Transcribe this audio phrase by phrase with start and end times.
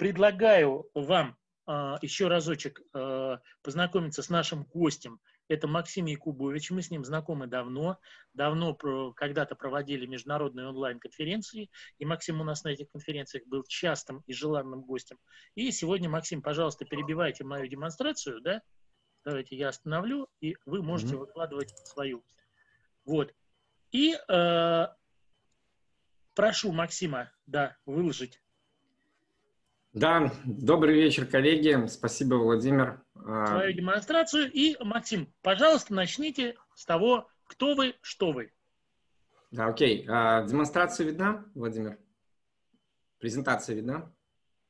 [0.00, 5.20] предлагаю вам а, еще разочек а, познакомиться с нашим гостем.
[5.46, 6.70] Это Максим Якубович.
[6.70, 7.98] Мы с ним знакомы давно.
[8.32, 8.74] Давно
[9.12, 11.70] когда-то проводили международные онлайн-конференции.
[11.98, 15.18] И Максим у нас на этих конференциях был частым и желанным гостем.
[15.54, 18.40] И сегодня, Максим, пожалуйста, перебивайте мою демонстрацию.
[18.40, 18.62] Да?
[19.22, 21.18] Давайте я остановлю, и вы можете mm-hmm.
[21.18, 22.24] выкладывать свою.
[23.04, 23.34] Вот.
[23.90, 24.86] И э,
[26.34, 28.40] прошу Максима, да, выложить
[29.92, 31.86] да, добрый вечер, коллеги.
[31.88, 33.02] Спасибо, Владимир.
[33.16, 34.50] А, Свою демонстрацию.
[34.52, 38.52] И, Максим, пожалуйста, начните с того, кто вы, что вы.
[39.50, 40.06] Да, окей.
[40.08, 41.98] А, демонстрация видна, Владимир?
[43.18, 44.12] Презентация видна?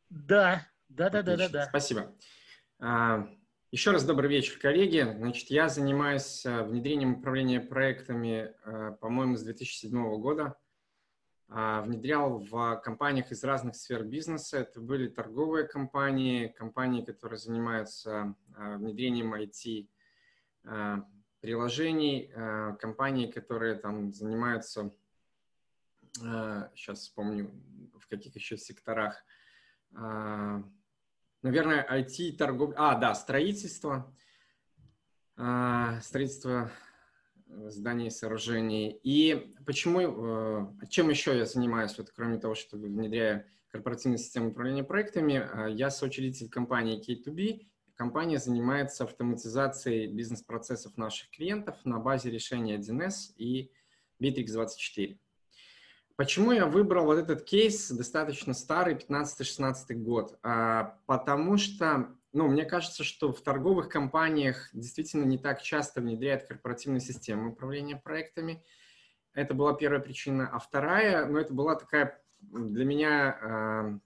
[0.08, 1.66] Да, да, да, да, да, да.
[1.66, 2.16] Спасибо.
[2.78, 3.28] А,
[3.70, 5.02] еще раз добрый вечер, коллеги.
[5.02, 8.54] Значит, я занимаюсь внедрением управления проектами,
[9.00, 10.56] по-моему, с 2007 года.
[11.52, 14.58] А, внедрял в компаниях из разных сфер бизнеса.
[14.58, 19.88] Это были торговые компании, компании, которые занимаются а, внедрением IT
[20.64, 21.04] а,
[21.40, 22.30] приложений,
[22.78, 24.94] компании, которые там занимаются,
[26.12, 27.50] сейчас вспомню,
[27.98, 29.24] в каких еще секторах,
[29.90, 34.14] наверное, IT, торговля, а, да, строительство,
[35.34, 36.70] строительство
[37.68, 38.98] зданий и сооружений.
[39.02, 44.84] И почему, э, чем еще я занимаюсь, вот, кроме того, что внедряю корпоративную систему управления
[44.84, 47.66] проектами, э, я соучредитель компании K2B.
[47.94, 53.70] Компания занимается автоматизацией бизнес-процессов наших клиентов на базе решения 1С и
[54.22, 55.18] Bittrex24.
[56.16, 60.38] Почему я выбрал вот этот кейс, достаточно старый, 15-16 год?
[60.42, 66.44] А, потому что ну, мне кажется, что в торговых компаниях действительно не так часто внедряют
[66.44, 68.62] корпоративные системы управления проектами.
[69.34, 70.48] Это была первая причина.
[70.48, 73.98] А вторая, ну, это была такая для меня э,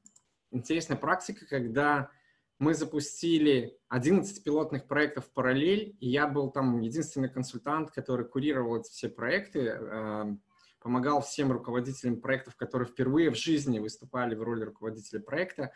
[0.51, 2.11] интересная практика, когда
[2.59, 8.81] мы запустили 11 пилотных проектов в параллель, и я был там единственный консультант, который курировал
[8.81, 10.37] эти все проекты, э,
[10.81, 15.73] помогал всем руководителям проектов, которые впервые в жизни выступали в роли руководителя проекта.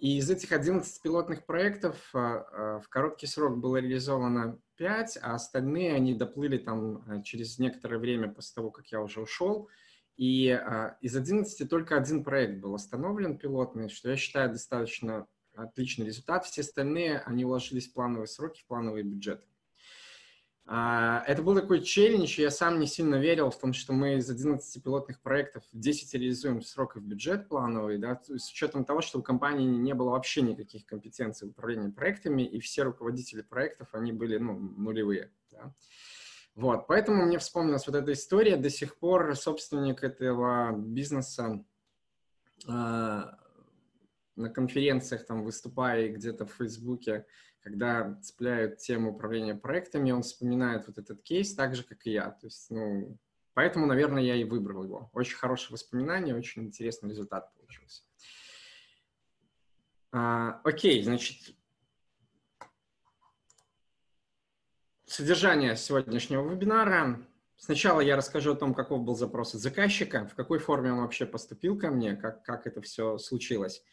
[0.00, 5.34] И из этих 11 пилотных проектов а, а, в короткий срок было реализовано 5, а
[5.34, 9.68] остальные они доплыли там а, через некоторое время после того, как я уже ушел.
[10.16, 10.48] И
[11.00, 16.44] из 11 только один проект был остановлен пилотный, что я считаю достаточно отличный результат.
[16.44, 19.46] Все остальные, они уложились в плановые сроки, в плановые бюджеты.
[20.72, 24.30] А, это был такой челлендж, я сам не сильно верил в том, что мы из
[24.30, 29.00] 11 пилотных проектов 10 реализуем в срок и в бюджет плановый, да, с учетом того,
[29.00, 33.88] что у компании не было вообще никаких компетенций в управлении проектами, и все руководители проектов,
[33.94, 35.32] они были ну, нулевые.
[35.50, 35.74] Да.
[36.54, 38.56] Вот, поэтому мне вспомнилась вот эта история.
[38.56, 41.64] До сих пор собственник этого бизнеса
[42.68, 42.70] э,
[44.36, 47.26] на конференциях, там, выступая где-то в Фейсбуке,
[47.62, 52.30] когда цепляют тему управления проектами, он вспоминает вот этот кейс так же, как и я.
[52.30, 53.16] То есть, ну,
[53.54, 55.10] поэтому, наверное, я и выбрал его.
[55.12, 58.02] Очень хорошее воспоминание, очень интересный результат получился.
[60.12, 61.54] А, окей, значит,
[65.04, 67.20] содержание сегодняшнего вебинара.
[67.56, 71.26] Сначала я расскажу о том, каков был запрос от заказчика, в какой форме он вообще
[71.26, 73.84] поступил ко мне, как, как это все случилось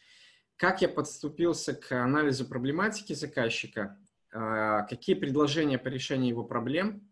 [0.58, 3.96] как я подступился к анализу проблематики заказчика,
[4.32, 7.08] а, какие предложения по решению его проблем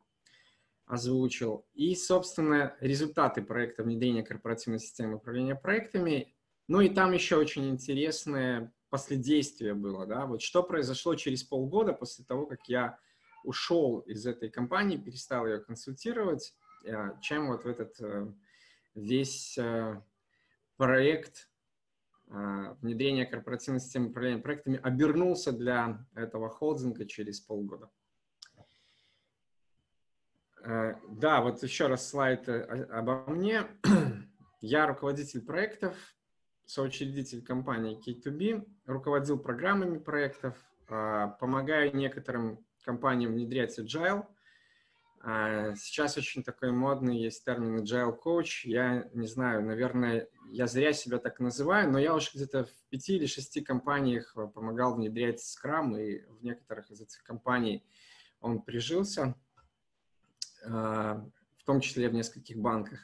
[0.84, 6.34] озвучил, и, собственно, результаты проекта внедрения корпоративной системы управления проектами.
[6.69, 12.25] Ну и там еще очень интересное последействие было, да, вот что произошло через полгода после
[12.25, 12.99] того, как я
[13.45, 16.53] ушел из этой компании, перестал ее консультировать,
[16.84, 18.27] а, чем вот этот э,
[18.95, 20.01] весь э,
[20.77, 21.49] проект
[22.29, 27.91] а, внедрение корпоративной системы управления проектами обернулся для этого холдинга через полгода.
[30.65, 33.67] Э, да, вот еще раз слайд э, обо мне.
[34.61, 35.95] Я руководитель проектов,
[36.65, 40.57] соучредитель компании K2B, руководил программами проектов,
[40.89, 44.27] а, помогаю некоторым компаниям внедрять agile–
[45.75, 48.61] сейчас очень такой модный есть термин agile coach.
[48.63, 53.17] Я не знаю, наверное, я зря себя так называю, но я уже где-то в пяти
[53.17, 57.84] или шести компаниях э, помогал внедрять Scrum, и в некоторых из этих компаний
[58.41, 59.34] он прижился,
[60.65, 61.27] а,
[61.59, 63.01] в том числе в нескольких банках.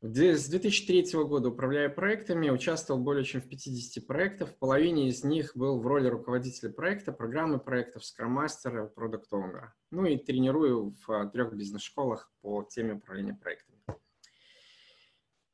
[0.00, 4.50] С 2003 года управляю проектами, участвовал более чем в 50 проектах.
[4.50, 9.74] В половине из них был в роли руководителя проекта, программы проектов, скрам-мастера, продукт-оунера.
[9.90, 13.80] Ну и тренирую в а, трех бизнес-школах по теме управления проектами.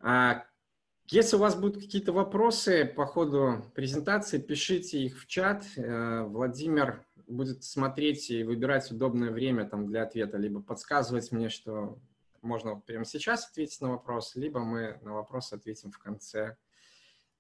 [0.01, 0.45] А
[1.07, 5.65] Если у вас будут какие-то вопросы по ходу презентации, пишите их в чат.
[5.79, 11.99] Э, Владимир будет смотреть и выбирать удобное время там, для ответа, либо подсказывать мне, что
[12.45, 16.57] можно прямо сейчас ответить на вопрос, либо мы на вопрос ответим в конце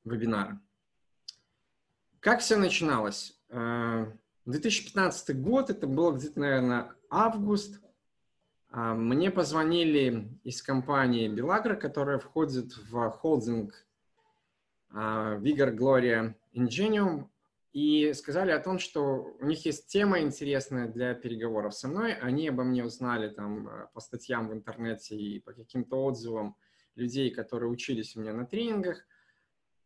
[0.04, 0.60] вебинара.
[2.20, 3.38] Как все начиналось?
[4.46, 7.80] 2015 э, год, это было где-то, наверное, август.
[8.70, 13.86] А, мне позвонили из компании Белагра, которая входит в холдинг
[14.90, 17.28] а, Vigor Gloria Ingenium,
[17.74, 22.14] и сказали о том, что у них есть тема интересная для переговоров со мной.
[22.14, 26.56] Они обо мне узнали там э, по статьям в интернете и по каким-то отзывам
[26.94, 29.04] людей, которые учились у меня на тренингах.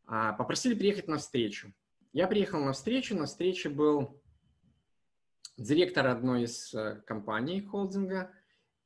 [0.05, 1.73] А, попросили приехать на встречу.
[2.13, 3.17] Я приехал на встречу.
[3.17, 4.21] На встрече был
[5.57, 8.31] директор одной из э, компаний холдинга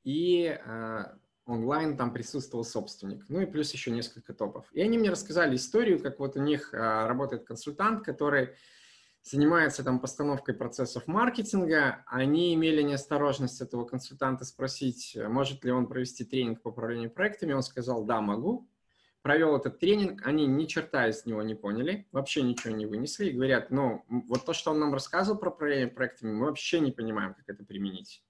[0.05, 1.05] и э,
[1.45, 4.73] онлайн там присутствовал собственник, ну и плюс еще несколько топов.
[4.73, 8.55] И они мне рассказали историю, как вот у них работает консультант, который
[9.23, 16.25] занимается там постановкой процессов маркетинга, они имели неосторожность этого консультанта спросить, может ли он провести
[16.25, 17.53] тренинг по управлению проектами.
[17.53, 18.69] Он сказал, да, могу.
[19.23, 23.33] Провел этот тренинг, они ни черта из него не поняли, вообще ничего не вынесли и
[23.33, 27.35] говорят, ну, вот то, что он нам рассказывал про управление проектами, мы вообще не понимаем,
[27.35, 28.25] как это применить.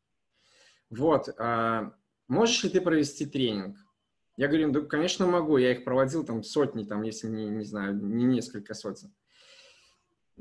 [0.90, 1.94] Вот, а,
[2.28, 3.78] можешь ли ты провести тренинг?
[4.36, 7.94] Я говорю, да, конечно, могу, я их проводил там сотни, там, если не, не знаю,
[7.94, 9.14] не несколько сотен.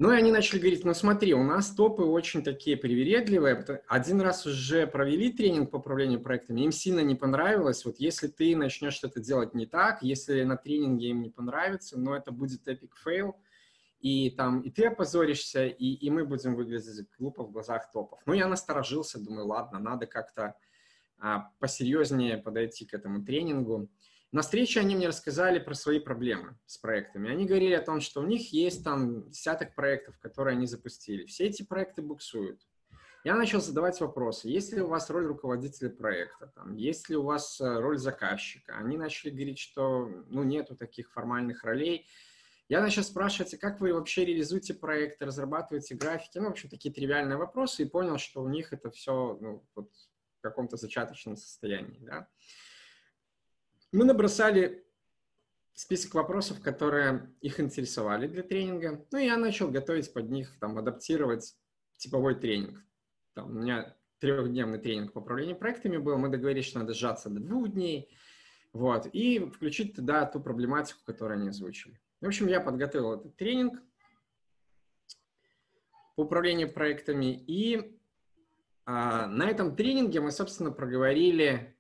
[0.01, 3.83] Ну и они начали говорить, ну смотри, у нас топы очень такие привередливые.
[3.87, 7.85] Один раз уже провели тренинг по управлению проектами, им сильно не понравилось.
[7.85, 12.15] Вот если ты начнешь что-то делать не так, если на тренинге им не понравится, но
[12.15, 13.35] это будет epic fail,
[13.99, 18.21] и там и ты опозоришься, и, и мы будем выглядеть глупо в глазах топов.
[18.25, 20.55] Ну я насторожился, думаю, ладно, надо как-то
[21.19, 23.87] а, посерьезнее подойти к этому тренингу.
[24.31, 27.29] На встрече они мне рассказали про свои проблемы с проектами.
[27.29, 31.25] Они говорили о том, что у них есть там десяток проектов, которые они запустили.
[31.25, 32.61] Все эти проекты буксуют.
[33.25, 34.47] Я начал задавать вопросы.
[34.47, 36.47] Есть ли у вас роль руководителя проекта?
[36.55, 38.77] Там, есть ли у вас э, роль заказчика?
[38.77, 42.07] Они начали говорить, что ну, нету таких формальных ролей.
[42.67, 46.39] Я начал спрашивать, а как вы вообще реализуете проекты, разрабатываете графики?
[46.39, 47.83] Ну, в общем, такие тривиальные вопросы.
[47.83, 49.91] И понял, что у них это все ну, вот,
[50.39, 51.99] в каком-то зачаточном состоянии.
[51.99, 52.27] Да?
[53.91, 54.85] Мы набросали
[55.73, 59.05] список вопросов, которые их интересовали для тренинга.
[59.11, 61.55] Ну, я начал готовить под них, там, адаптировать
[61.97, 62.83] типовой тренинг.
[63.33, 66.17] Там, у меня трехдневный тренинг по управлению проектами был.
[66.17, 68.09] Мы договорились, что надо сжаться до двух дней.
[68.71, 71.99] Вот, и включить туда ту проблематику, которую они озвучили.
[72.21, 73.81] В общем, я подготовил этот тренинг
[76.15, 77.43] по управлению проектами.
[77.47, 77.99] И
[78.85, 81.75] а, на этом тренинге мы, собственно, проговорили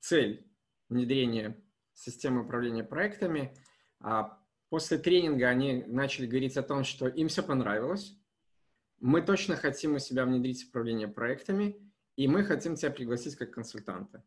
[0.00, 0.46] цель
[0.88, 1.60] внедрения
[1.92, 3.56] системы управления проектами.
[4.00, 4.38] А
[4.68, 8.18] после тренинга они начали говорить о том, что им все понравилось.
[9.00, 11.76] Мы точно хотим у себя внедрить управление проектами,
[12.16, 14.24] и мы хотим тебя пригласить как консультанта.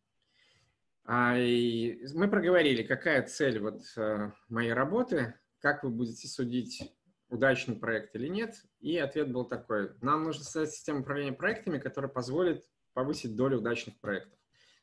[1.06, 6.94] А, и мы проговорили, какая цель вот э, моей работы, как вы будете судить,
[7.30, 8.56] удачный проект или нет.
[8.80, 9.92] И ответ был такой.
[10.02, 12.64] Нам нужно создать систему управления проектами, которая позволит
[12.94, 14.38] повысить долю удачных проектов,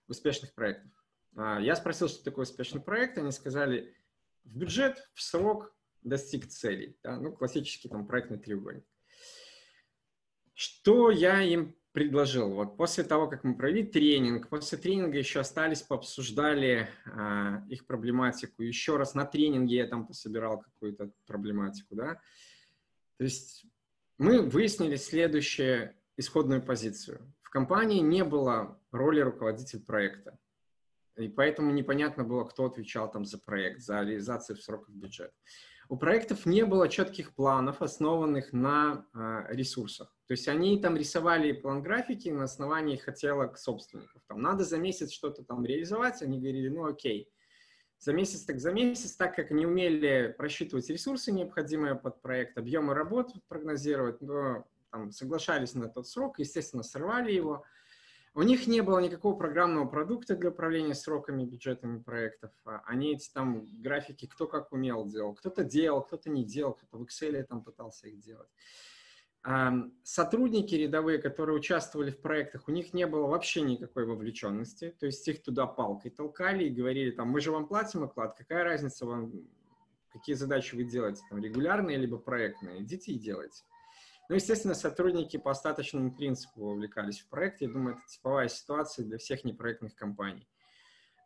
[0.09, 0.91] успешных проектов.
[1.37, 3.95] А, я спросил, что такое успешный проект, они сказали,
[4.45, 6.97] в бюджет, в срок достиг целей.
[7.03, 7.19] Да?
[7.19, 8.85] Ну, классический там проектный треугольник.
[10.53, 12.55] Что я им предложил?
[12.55, 18.63] Вот после того, как мы провели тренинг, после тренинга еще остались, пообсуждали а, их проблематику.
[18.63, 22.21] Еще раз на тренинге я там пособирал какую-то проблематику, да.
[23.17, 23.67] То есть
[24.19, 27.33] мы выяснили следующую исходную позицию.
[27.43, 30.39] В компании не было роли руководителя проекта.
[31.17, 35.33] И поэтому непонятно было, кто отвечал там за проект, за реализацию в сроках бюджета.
[35.89, 40.17] У проектов не было четких планов, основанных на э, ресурсах.
[40.27, 44.23] То есть они там рисовали план графики на основании хотелок собственников.
[44.27, 47.31] Там надо за месяц что-то там реализовать, они говорили, ну окей,
[47.99, 52.95] за месяц так за месяц, так как не умели просчитывать ресурсы, необходимые под проект, объемы
[52.95, 57.65] работ прогнозировать, но там, соглашались на тот срок, естественно, срывали его.
[58.37, 62.51] У них не было никакого программного продукта для управления сроками, бюджетами проектов.
[62.65, 65.35] А они эти там графики кто как умел делал.
[65.35, 68.49] Кто-то делал, кто-то не делал, кто-то в Excel там пытался их делать.
[70.03, 74.97] Сотрудники рядовые, которые участвовали в проектах, у них не было вообще никакой вовлеченности.
[74.99, 78.65] То есть их туда палкой толкали и говорили, там, мы же вам платим оклад, какая
[78.65, 79.33] разница вам,
[80.13, 83.63] какие задачи вы делаете, там, регулярные либо проектные, идите и делайте.
[84.29, 87.61] Ну, естественно, сотрудники по остаточному принципу вовлекались в проект.
[87.61, 90.49] Я думаю, это типовая ситуация для всех непроектных компаний.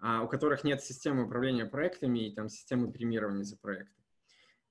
[0.01, 4.01] а, у которых нет системы управления проектами и там системы премирования за проекты.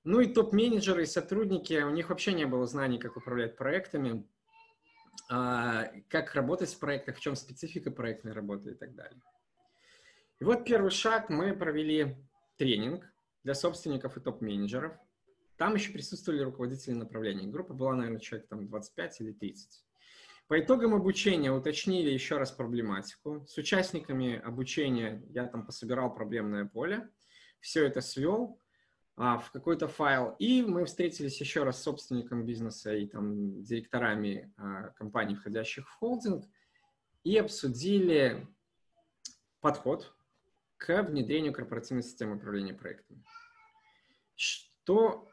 [0.04, 4.26] Ну и топ-менеджеры и сотрудники, у них вообще не было знаний, как управлять проектами,
[5.28, 9.20] а, как работать в проектах, в чем специфика проектной работы и так далее.
[10.40, 12.16] И вот первый шаг, мы провели
[12.56, 13.04] тренинг
[13.44, 14.94] для собственников и топ-менеджеров.
[15.58, 17.48] Там еще присутствовали руководители направлений.
[17.48, 19.84] Группа была, наверное, человек там 25 или 30.
[20.46, 23.44] По итогам обучения уточнили еще раз проблематику.
[23.46, 27.10] С участниками обучения я там пособирал проблемное поле,
[27.60, 28.60] все это свел
[29.16, 34.54] а, в какой-то файл, и мы встретились еще раз с собственником бизнеса и там директорами
[34.56, 36.46] а, компаний, входящих в холдинг,
[37.24, 38.46] и обсудили
[39.60, 40.14] подход
[40.76, 43.24] к внедрению корпоративной системы управления проектами.
[44.36, 45.27] Что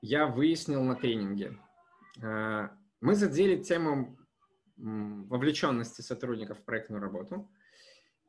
[0.00, 1.58] я выяснил на тренинге?
[2.22, 4.16] А, мы задели тему
[4.76, 7.50] вовлеченности сотрудников в проектную работу.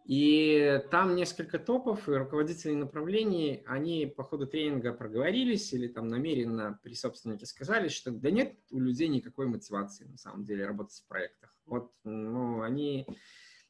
[0.05, 6.79] И там несколько топов и руководителей направлений, они по ходу тренинга проговорились или там намеренно
[6.81, 11.07] при собственнике сказали, что да нет у людей никакой мотивации на самом деле работать в
[11.07, 11.55] проектах.
[11.67, 13.05] Вот, ну, они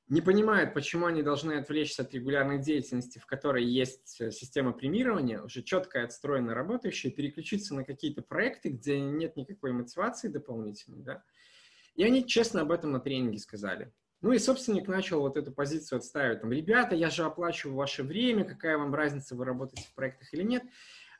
[0.10, 5.42] не понимают, почему они должны отвлечься от регулярной деятельности, в которой есть э, система премирования,
[5.42, 11.24] уже четко отстроена работающая, переключиться на какие-то проекты, где нет никакой мотивации дополнительной, да.
[11.94, 13.94] И они честно об этом на тренинге сказали.
[14.22, 16.42] Ну и собственник начал вот эту позицию отстаивать.
[16.42, 20.44] Там, ребята, я же оплачиваю ваше время, какая вам разница, вы работаете в проектах или
[20.44, 20.63] нет.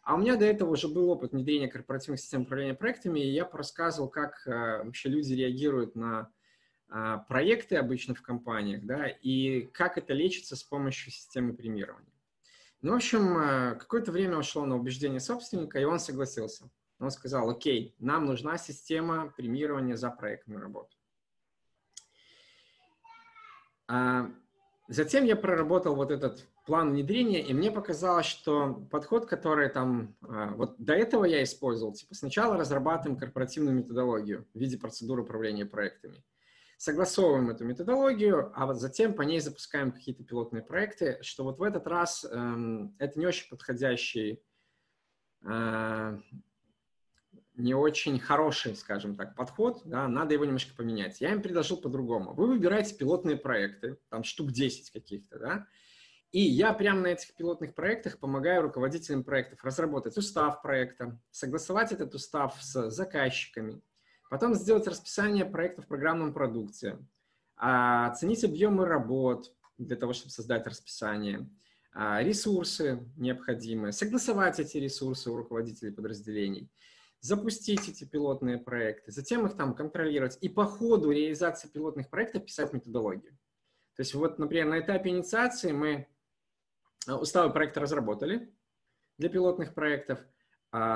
[0.02, 3.48] А у меня до этого уже был опыт внедрения корпоративных систем управления проектами, и я
[3.52, 6.32] рассказывал, как э, вообще люди реагируют на
[7.28, 12.12] проекты обычно в компаниях, да, и как это лечится с помощью системы премирования.
[12.82, 16.70] Ну, в общем, а, какое-то время ушло на убеждение собственника, и он согласился.
[17.00, 20.96] Он сказал, окей, нам нужна система премирования за проектную работу.
[23.88, 24.32] А
[24.88, 30.76] затем я проработал вот этот план внедрения, и мне показалось, что подход, который там, вот
[30.78, 36.24] до этого я использовал, типа сначала разрабатываем корпоративную методологию в виде процедуры управления проектами–
[36.80, 41.64] согласовываем эту методологию, а вот затем по ней запускаем какие-то пилотные проекты, что вот в
[41.64, 44.42] этот раз эм, это не очень подходящий,
[45.44, 46.20] э,
[47.56, 51.20] не очень хороший, скажем так, подход, да, надо его немножко поменять.
[51.20, 52.34] Я им предложил по-другому.
[52.34, 55.68] Вы выбираете пилотные проекты, там штук 10 каких-то, да,
[56.32, 62.16] и я прямо на этих пилотных проектах помогаю руководителям проектов разработать устав проекта, согласовать этот
[62.16, 63.82] устав с заказчиками,
[64.30, 67.00] Потом сделать расписание проектов в программном продукте,
[67.58, 71.50] а, оценить объемы работ для того, чтобы создать расписание,
[71.94, 76.70] а, ресурсы необходимые, согласовать эти ресурсы у руководителей подразделений,
[77.22, 80.38] запустить эти пилотные проекты, затем их там контролировать.
[80.42, 83.32] И по ходу реализации пилотных проектов писать методологию.
[83.96, 86.08] То есть вот, например, на этапе инициации мы
[87.08, 88.54] а, уставы проекта разработали
[89.18, 90.20] для пилотных проектов–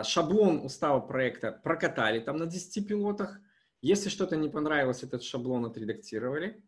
[0.03, 3.39] шаблон устава проекта прокатали там на 10 пилотах.
[3.81, 6.63] Если что-то не понравилось, этот шаблон отредактировали.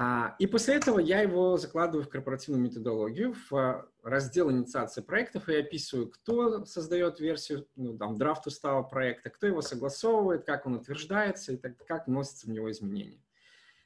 [0.00, 5.56] А, и после этого я его закладываю в корпоративную методологию, в раздел инициации проектов и
[5.56, 11.52] описываю, кто создает версию, ну, там, драфт устава проекта, кто его согласовывает, как он утверждается
[11.52, 13.20] и так, как вносятся в него изменения.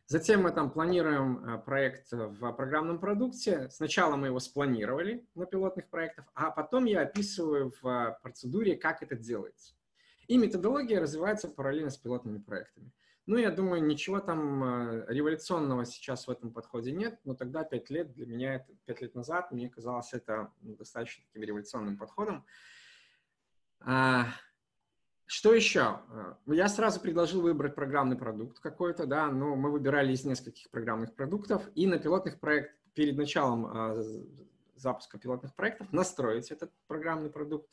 [0.07, 3.69] Затем мы там планируем э, проект в программном продукте.
[3.71, 9.03] Сначала мы его спланировали на пилотных проектах, а потом я описываю в э, процедуре, как
[9.03, 9.75] это делается.
[10.27, 12.93] И методология развивается параллельно с пилотными проектами.
[13.27, 17.89] Ну, я думаю, ничего там э, революционного сейчас в этом подходе нет, но тогда пять
[17.89, 22.45] лет для меня, пять лет назад, мне казалось это ну, достаточно таким революционным подходом.
[25.33, 25.99] Что еще?
[26.11, 31.15] Э, я сразу предложил выбрать программный продукт какой-то, да, но мы выбирали из нескольких программных
[31.15, 34.05] продуктов, и на пилотных проектах, перед началом а,
[34.77, 37.67] запуска пилотных проектов, настроить этот программный продукт,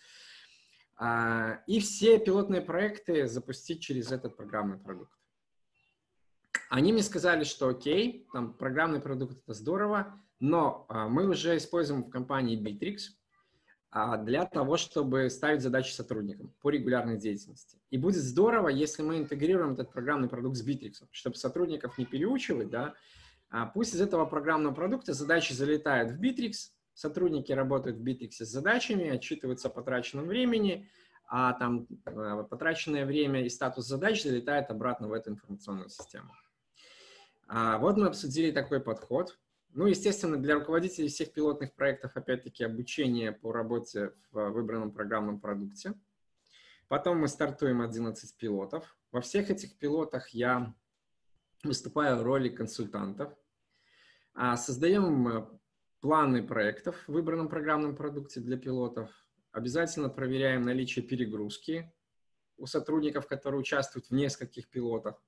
[0.96, 5.12] а, и все пилотные проекты запустить через этот программный продукт.
[6.70, 12.06] Они мне сказали, что окей, там программный продукт это здорово, но а, мы уже используем
[12.06, 13.19] в компании Bittrex,
[13.92, 17.78] для того, чтобы ставить задачи сотрудникам по регулярной деятельности.
[17.90, 22.70] И будет здорово, если мы интегрируем этот программный продукт с Bittrex, чтобы сотрудников не переучивать,
[22.70, 22.94] да,
[23.50, 28.50] а пусть из этого программного продукта задачи залетают в Bittrex, сотрудники работают в Bittrex с
[28.50, 30.88] задачами, отчитываются о потраченном времени,
[31.26, 36.32] а там э, потраченное время и статус задач залетает обратно в эту информационную систему.
[37.48, 39.40] А вот мы обсудили такой подход.
[39.72, 45.94] Ну, естественно, для руководителей всех пилотных проектов, опять-таки, обучение по работе в выбранном программном продукте.
[46.88, 48.98] Потом мы стартуем 11 пилотов.
[49.12, 50.74] Во всех этих пилотах я
[51.64, 53.32] выступаю в роли консультантов.
[54.34, 55.48] А, создаем э,
[56.02, 59.12] планы проектов в выбранном программном продукте для пилотов.
[59.52, 61.92] Обязательно проверяем наличие перегрузки
[62.58, 65.22] у сотрудников, которые участвуют в нескольких пилотах.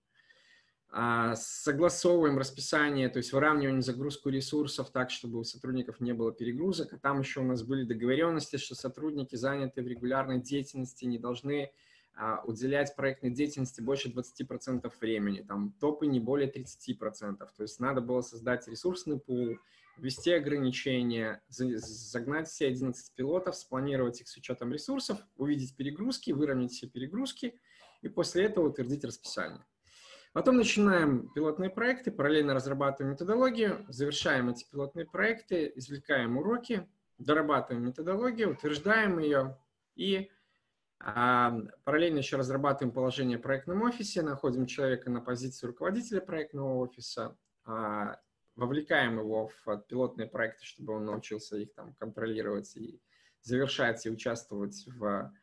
[0.93, 6.91] А, согласовываем расписание, то есть выравниваем загрузку ресурсов так, чтобы у сотрудников не было перегрузок.
[6.91, 11.71] А там еще у нас были договоренности, что сотрудники, занятые в регулярной деятельности, не должны
[12.13, 17.37] а, уделять проектной деятельности больше 20% времени, там топы не более 30%.
[17.37, 19.57] То есть надо было создать ресурсный пул,
[19.97, 26.87] ввести ограничения, загнать все 11 пилотов, спланировать их с учетом ресурсов, увидеть перегрузки, выровнять все
[26.87, 27.57] перегрузки
[28.01, 29.63] и после этого утвердить расписание.
[30.33, 38.51] Потом начинаем пилотные проекты, параллельно разрабатываем методологию, завершаем эти пилотные проекты, извлекаем уроки, дорабатываем методологию,
[38.51, 39.57] утверждаем ее
[39.95, 40.31] и
[40.99, 47.35] а, параллельно еще разрабатываем положение в проектном офисе, находим человека на позиции руководителя проектного офиса,
[47.65, 48.17] а,
[48.55, 53.01] вовлекаем его в пилотные проекты, чтобы он научился их там контролировать и
[53.41, 55.33] завершать и участвовать в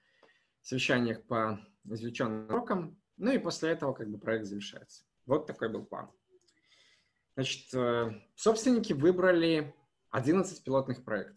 [0.63, 2.99] совещаниях по извлеченным урокам.
[3.19, 5.05] Ну и после этого как бы проект завершается.
[5.27, 6.11] Вот такой был план.
[7.35, 9.75] Значит, э, собственники выбрали
[10.11, 11.37] 11 пилотных проектов.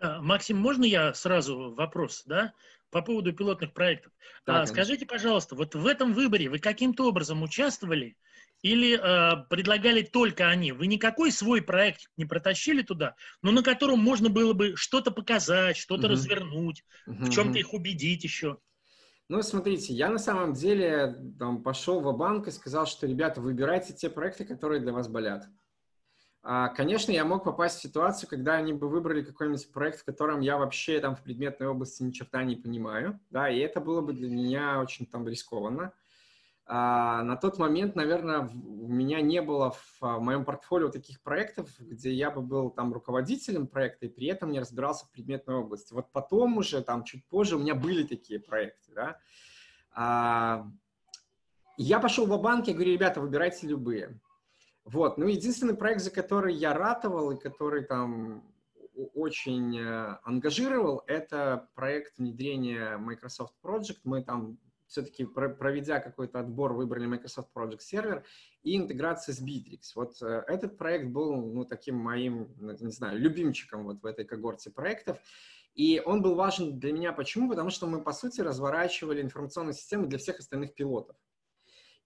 [0.00, 2.52] А, Максим, можно я сразу вопрос, да,
[2.90, 4.12] по поводу пилотных проектов?
[4.46, 8.16] Да, а, скажите, пожалуйста, вот в этом выборе вы каким-то образом участвовали
[8.62, 10.72] или э, предлагали только они?
[10.72, 15.76] Вы никакой свой проект не протащили туда, но на котором можно было бы что-то показать,
[15.76, 16.12] что-то угу.
[16.12, 17.24] развернуть, угу.
[17.24, 18.58] в чем-то их убедить еще?
[19.28, 23.92] Ну, смотрите, я на самом деле там, пошел в банк и сказал, что, ребята, выбирайте
[23.92, 25.46] те проекты, которые для вас болят.
[26.42, 30.40] А, конечно, я мог попасть в ситуацию, когда они бы выбрали какой-нибудь проект, в котором
[30.40, 34.14] я вообще там в предметной области ни черта не понимаю, да, и это было бы
[34.14, 35.92] для меня очень там рискованно.
[36.70, 41.70] А, на тот момент, наверное, у меня не было в, а, моем портфолио таких проектов,
[41.80, 45.94] где я бы был там руководителем проекта и при этом не разбирался в предметной области.
[45.94, 49.18] Вот потом уже, там, чуть позже у меня были такие проекты, да.
[49.92, 50.66] А,
[51.78, 54.20] я пошел в банк и говорю, ребята, выбирайте любые.
[54.84, 58.42] Вот, ну, единственный проект, за который я ратовал и который там
[59.14, 64.00] очень э, ангажировал, это проект внедрения Microsoft Project.
[64.04, 68.24] Мы там все-таки проведя какой-то отбор, выбрали Microsoft Project Server
[68.62, 69.92] и интеграция с Bittrex.
[69.94, 74.24] Вот э, этот проект был, ну, таким моим, ну, не знаю, любимчиком вот в этой
[74.24, 75.18] когорте проектов.
[75.74, 77.12] И он был важен для меня.
[77.12, 77.48] Почему?
[77.48, 81.16] Потому что мы, по сути, разворачивали информационные системы для всех остальных пилотов.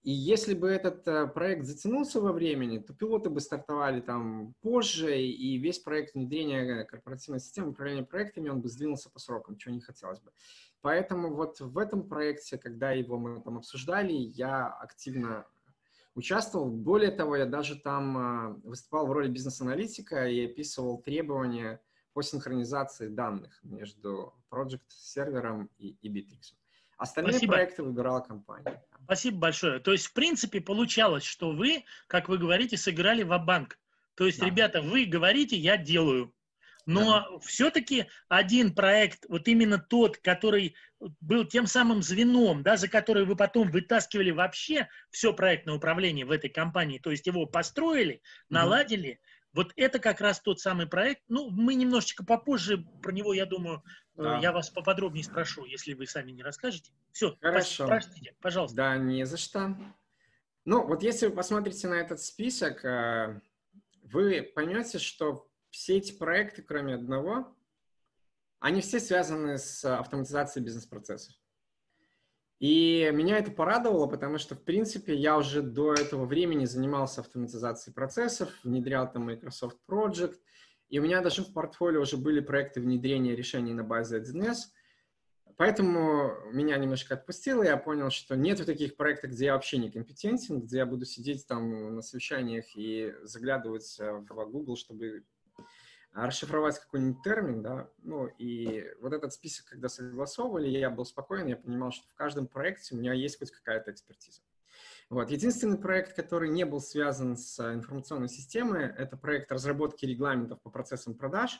[0.03, 5.17] И если бы этот э, проект затянулся во времени, то пилоты бы стартовали там позже,
[5.21, 9.79] и весь проект внедрения корпоративной системы управления проектами, он бы сдвинулся по срокам, чего не
[9.79, 10.31] хотелось бы.
[10.83, 15.45] Поэтому вот в этом проекте, когда его мы там обсуждали, я активно
[16.13, 16.69] участвовал.
[16.69, 23.07] Более того, я даже там а, выступал в роли бизнес-аналитика и описывал требования по синхронизации
[23.07, 26.53] данных между проект-сервером и, и Bittrex.
[26.97, 27.53] Остальные Спасибо.
[27.53, 28.83] проекты выбирала компания.
[29.05, 29.79] Спасибо большое.
[29.79, 33.79] То есть, в принципе, получалось, что вы, как вы говорите, сыграли в банк
[34.15, 34.47] То есть, да.
[34.47, 36.33] ребята, вы говорите, я делаю.
[36.85, 37.39] Но да.
[37.39, 40.75] все-таки один проект, вот именно тот, который
[41.21, 46.31] был тем самым звеном, да, за который вы потом вытаскивали вообще все проектное управление в
[46.31, 49.17] этой компании, то есть его построили, наладили, mm
[49.53, 51.21] вот это как раз тот самый проект.
[51.27, 53.83] Ну, мы немножечко попозже про него, я думаю,
[54.17, 54.39] э, да.
[54.39, 56.91] я вас поподробнее спрошу, если вы сами не расскажете.
[57.11, 57.85] Все, Хорошо.
[57.85, 58.75] простите, пожалуйста.
[58.75, 59.77] Да, не за что.
[60.65, 63.39] Ну, вот если вы посмотрите на этот список, э,
[64.01, 67.53] вы поймете, что все эти проекты, кроме одного,
[68.59, 71.33] они все связаны с автоматизацией бизнес-процессов.
[72.59, 77.93] И меня это порадовало, потому что, в принципе, я уже до этого времени занимался автоматизацией
[77.93, 80.35] процессов, внедрял там Microsoft Project,
[80.89, 84.69] и у меня даже в портфолио уже были проекты внедрения решений на базе 1С.
[85.57, 90.61] Поэтому меня немножко отпустило, я понял, что нет таких проектов, где я вообще не компетентен,
[90.61, 95.25] где я буду сидеть там на совещаниях и заглядывать в Google, чтобы
[96.13, 101.57] расшифровать какой-нибудь термин, да, ну, и вот этот список, когда согласовывали, я был спокоен, я
[101.57, 104.41] понимал, что в каждом проекте у меня есть хоть какая-то экспертиза.
[105.09, 105.29] Вот.
[105.29, 111.15] Единственный проект, который не был связан с информационной системой, это проект разработки регламентов по процессам
[111.15, 111.59] продаж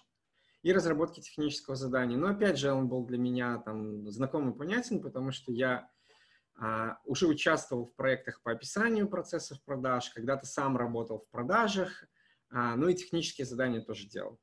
[0.61, 2.17] и разработки технического задания.
[2.17, 5.89] Но опять же, он был для меня там знаком и понятен, потому что я
[6.55, 12.05] а, уже участвовал в проектах по описанию процессов продаж, когда-то сам работал в продажах,
[12.49, 14.39] а, ну и технические задания тоже делал.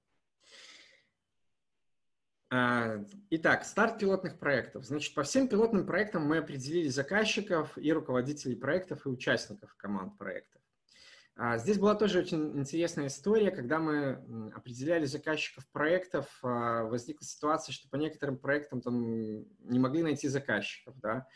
[2.53, 4.85] А, итак, старт пилотных проектов.
[4.85, 10.61] Значит, по всем пилотным проектам мы определили заказчиков и руководителей проектов и участников команд проектов.
[11.37, 17.73] А, здесь была тоже очень интересная история, когда мы определяли заказчиков проектов, а, возникла ситуация,
[17.73, 21.29] что по некоторым проектам там не могли найти заказчиков, да,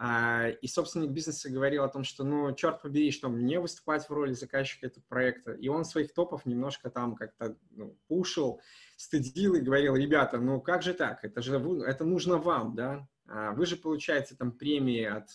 [0.00, 4.32] и собственник бизнеса говорил о том, что, ну, черт побери, что мне выступать в роли
[4.32, 5.52] заказчика этого проекта.
[5.52, 8.60] И он своих топов немножко там как-то ну, пушил,
[8.96, 11.24] стыдил и говорил, ребята, ну как же так?
[11.24, 13.08] Это же это нужно вам, да?
[13.56, 15.28] Вы же получаете там премии от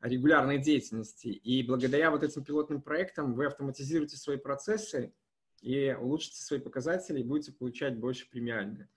[0.00, 1.28] регулярной деятельности.
[1.28, 5.12] И благодаря вот этим пилотным проектам вы автоматизируете свои процессы
[5.62, 8.88] и улучшите свои показатели и будете получать больше премиальные.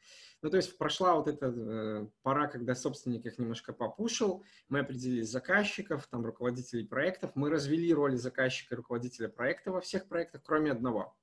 [0.41, 5.21] Ну, то есть прошла вот эта э, пора, когда собственник их немножко попушил, мы определили
[5.21, 10.71] заказчиков, там, руководителей проектов, мы развели роли заказчика и руководителя проекта во всех проектах, кроме
[10.71, 11.15] одного.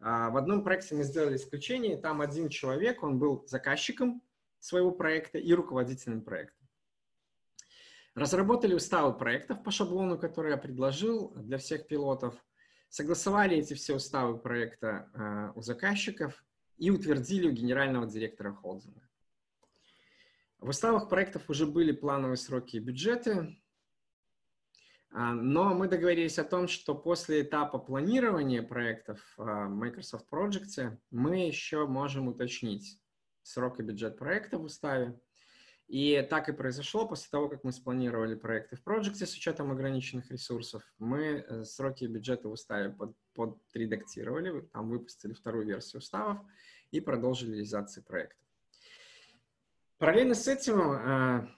[0.00, 4.22] А в одном проекте мы сделали исключение, там один человек, он был заказчиком
[4.58, 6.56] своего проекта и руководителем проекта.
[8.14, 12.34] Разработали уставы проектов по шаблону, который я предложил для всех пилотов.
[12.90, 16.44] Согласовали эти все уставы проекта э, у заказчиков
[16.76, 19.00] и утвердили у генерального директора холдинга.
[20.58, 23.56] В уставах проектов уже были плановые сроки и бюджеты,
[25.12, 31.46] а, но мы договорились о том, что после этапа планирования проектов в Microsoft Project мы
[31.46, 33.00] еще можем уточнить
[33.42, 35.16] срок и бюджет проекта в уставе.
[35.90, 40.30] И так и произошло после того, как мы спланировали проекты в проекте с учетом ограниченных
[40.30, 40.84] ресурсов.
[41.00, 46.38] Мы э, сроки бюджета в уставе под, подредактировали, там выпустили вторую версию уставов
[46.92, 48.38] и продолжили реализацию проектов.
[49.98, 51.48] Параллельно с этим, э,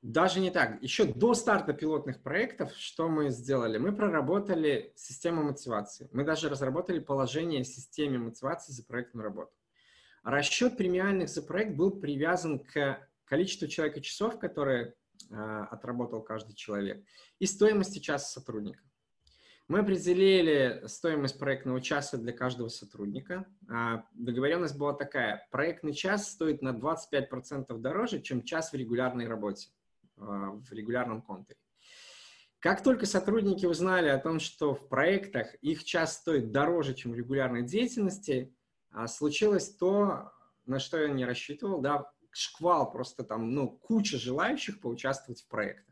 [0.00, 3.76] даже не так, еще до старта пилотных проектов, что мы сделали?
[3.76, 6.08] Мы проработали систему мотивации.
[6.12, 9.52] Мы даже разработали положение в системе мотивации за проектную работу.
[10.22, 14.94] Расчет премиальных за проект был привязан к количество человека часов, которые
[15.30, 15.34] э,
[15.70, 17.04] отработал каждый человек,
[17.38, 18.82] и стоимости часа сотрудника.
[19.68, 23.44] Мы определили стоимость проектного часа для каждого сотрудника.
[23.68, 25.46] А, договоренность была такая.
[25.50, 29.68] Проектный час стоит на 25% дороже, чем час в регулярной работе,
[30.16, 31.58] а, в регулярном контуре.
[32.60, 37.14] Как только сотрудники узнали о том, что в проектах их час стоит дороже, чем в
[37.14, 38.56] регулярной деятельности,
[38.90, 40.32] а, случилось то,
[40.64, 41.82] на что я не рассчитывал.
[41.82, 45.88] Да, шквал, просто там, ну, куча желающих поучаствовать в проектах.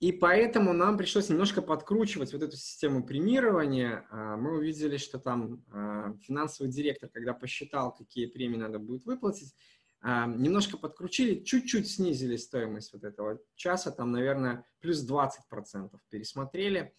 [0.00, 4.06] И поэтому нам пришлось немножко подкручивать вот эту систему премирования.
[4.10, 9.54] А, мы увидели, что там а, финансовый директор, когда посчитал, какие премии надо будет выплатить,
[10.00, 16.94] а, немножко подкрутили, чуть-чуть снизили стоимость вот этого часа, там, наверное, плюс 20% пересмотрели.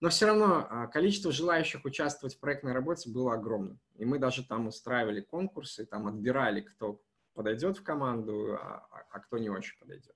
[0.00, 3.80] Но все равно количество желающих участвовать в проектной работе было огромным.
[3.96, 7.00] И мы даже там устраивали конкурсы, там отбирали, кто
[7.34, 10.14] подойдет в команду, а, а, а кто не очень подойдет.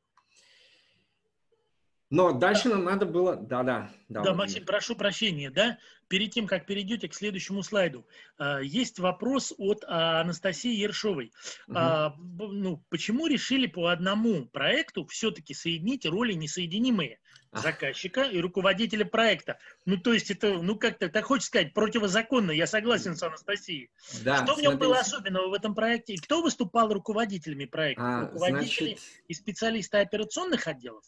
[2.10, 3.36] Но дальше нам надо было...
[3.36, 3.90] Да-да.
[4.08, 5.78] Да, да Максим, прошу прощения, да?
[6.08, 8.06] Перед тем, как перейдете к следующему слайду,
[8.38, 11.32] а, есть вопрос от Анастасии Ершовой.
[11.68, 12.48] Угу.
[12.52, 17.18] Ну, почему решили по одному проекту все-таки соединить роли несоединимые?
[17.52, 19.58] заказчика и руководителя проекта.
[19.86, 23.90] Ну, то есть это, ну, как-то, так хочется сказать, противозаконно, я согласен с Анастасией.
[24.24, 26.14] Да, Что в нем было особенного в этом проекте?
[26.14, 28.04] И кто выступал руководителями проекта?
[28.04, 31.04] А, Руководители значит, и специалисты операционных отделов?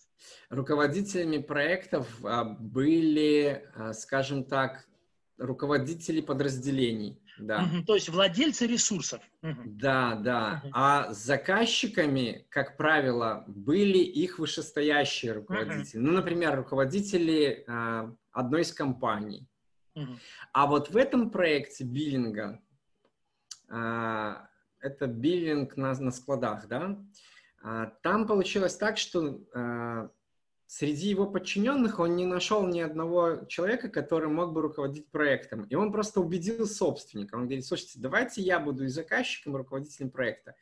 [0.49, 4.87] Руководителями проектов а, были, а, скажем так,
[5.41, 7.19] руководители подразделений.
[7.39, 7.65] Да.
[7.65, 9.23] Угу, то есть владельцы ресурсов.
[9.43, 9.63] Угу.
[9.65, 10.61] Да, да.
[10.63, 10.73] Угу.
[10.75, 15.99] А заказчиками, как правило, были их вышестоящие руководители.
[15.99, 16.07] Угу.
[16.07, 19.49] Ну, например, руководители э, одной из компаний.
[19.95, 20.19] Угу.
[20.53, 22.61] А вот в этом проекте биллинга,
[23.71, 24.35] э,
[24.81, 26.99] это биллинг на, на складах, да,
[27.65, 30.09] э, там получилось так, что э,
[30.71, 35.65] среди его подчиненных он не нашел ни одного человека, который мог бы руководить проектом.
[35.65, 37.35] И он просто убедил собственника.
[37.35, 40.55] Он говорит, слушайте, давайте я буду и заказчиком, и руководителем проекта.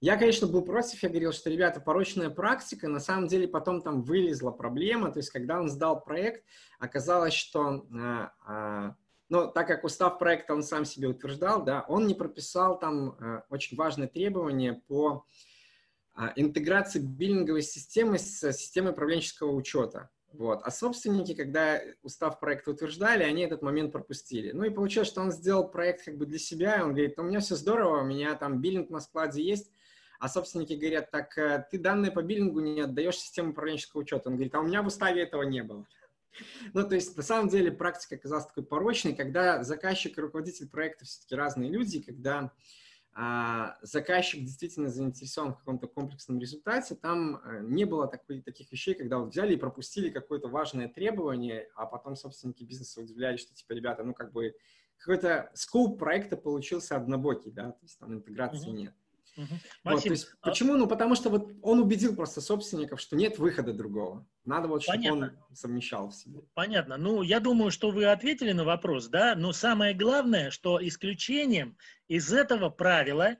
[0.00, 4.02] Я, конечно, был против, я говорил, что, ребята, порочная практика, на самом деле потом там
[4.02, 6.44] вылезла проблема, то есть когда он сдал проект,
[6.80, 8.96] оказалось, что, а, а,
[9.28, 13.44] ну, так как устав проекта он сам себе утверждал, да, он не прописал там а,
[13.48, 15.55] очень важное требование по а,
[16.36, 20.10] интеграции биллинговой системы с системой управленческого учета.
[20.32, 20.60] Вот.
[20.64, 24.52] А собственники, когда устав проекта утверждали, они этот момент пропустили.
[24.52, 27.22] Ну и получилось, что он сделал проект как бы для себя, и он говорит, у
[27.22, 29.70] меня все здорово, у меня там биллинг на складе есть,
[30.18, 34.28] а собственники говорят, так э, ты данные по биллингу не отдаешь систему управленческого учета.
[34.28, 35.86] Он говорит, а у меня в уставе этого не было.
[36.74, 41.06] Ну, то есть, на самом деле, практика оказалась такой порочной, когда заказчик и руководитель проекта
[41.06, 42.50] все-таки разные люди, когда а
[43.80, 49.18] заказчик действительно заинтересован в каком-то комплексном результате, там э, не было такой, таких вещей, когда
[49.18, 54.04] вот взяли и пропустили какое-то важное требование, а потом собственники бизнеса удивлялись, что типа, ребята,
[54.04, 54.54] ну как бы
[54.98, 58.76] какой-то скоп проекта получился однобокий, да, то есть там интеграции mm-hmm.
[58.76, 58.94] нет.
[59.36, 59.54] Угу.
[59.84, 60.48] Вот, то есть, а...
[60.48, 60.76] Почему?
[60.76, 64.26] Ну, потому что вот он убедил просто собственников, что нет выхода другого.
[64.44, 65.34] Надо вот, чтобы Понятно.
[65.48, 66.40] он совмещал в себе.
[66.54, 66.96] Понятно.
[66.96, 71.76] Ну, я думаю, что вы ответили на вопрос, да, но самое главное, что исключением
[72.08, 73.36] из этого правила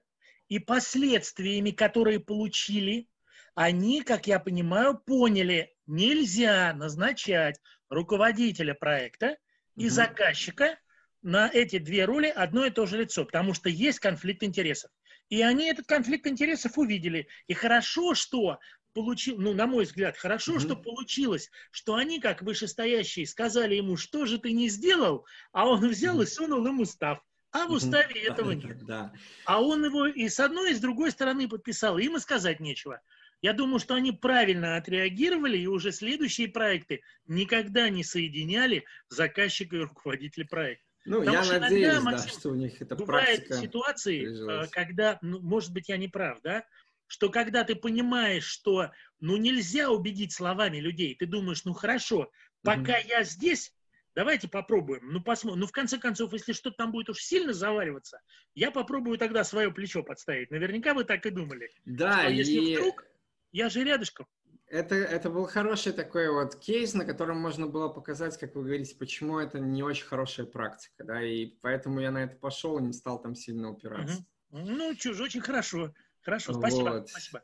[0.48, 3.08] и последствиями, которые получили,
[3.54, 9.38] они, как я понимаю, поняли, нельзя назначать руководителя проекта
[9.76, 9.94] и угу.
[9.94, 10.78] заказчика
[11.22, 14.90] на эти две роли одно и то же лицо, потому что есть конфликт интересов.
[15.28, 17.28] И они этот конфликт интересов увидели.
[17.46, 18.58] И хорошо, что
[18.94, 20.60] получил, ну, на мой взгляд, хорошо, mm-hmm.
[20.60, 25.86] что получилось, что они, как вышестоящие, сказали ему, что же ты не сделал, а он
[25.86, 26.24] взял mm-hmm.
[26.24, 27.20] и сунул им устав.
[27.50, 28.32] А в уставе mm-hmm.
[28.32, 28.84] этого нет.
[28.84, 29.12] Да.
[29.44, 31.98] А он его и с одной, и с другой стороны подписал.
[31.98, 33.02] Им и сказать нечего.
[33.42, 39.80] Я думаю, что они правильно отреагировали, и уже следующие проекты никогда не соединяли заказчика и
[39.80, 40.85] руководителя проекта.
[41.06, 44.64] Ну, Потому я что надеюсь, иногда, Максим, да, что у них это бывают ситуации.
[44.64, 46.64] Э, когда, ну, может быть, я не прав, да,
[47.06, 48.90] что когда ты понимаешь, что
[49.20, 52.30] ну нельзя убедить словами людей, ты думаешь, ну хорошо,
[52.62, 53.08] пока mm-hmm.
[53.08, 53.72] я здесь,
[54.14, 58.20] давайте попробуем, ну посмотрим, ну в конце концов, если что-то там будет уж сильно завариваться,
[58.54, 60.50] я попробую тогда свое плечо подставить.
[60.50, 61.70] Наверняка вы так и думали.
[61.84, 62.76] Да, что, если и...
[62.76, 63.04] вдруг,
[63.52, 64.26] я же рядышком
[64.68, 68.96] это, это был хороший такой вот кейс, на котором можно было показать, как вы говорите,
[68.96, 72.92] почему это не очень хорошая практика, да, и поэтому я на это пошел и не
[72.92, 74.24] стал там сильно упираться.
[74.50, 74.60] Угу.
[74.60, 75.92] Ну, чужо, очень хорошо.
[76.22, 76.90] Хорошо, спасибо.
[76.90, 77.08] Вот.
[77.08, 77.42] спасибо.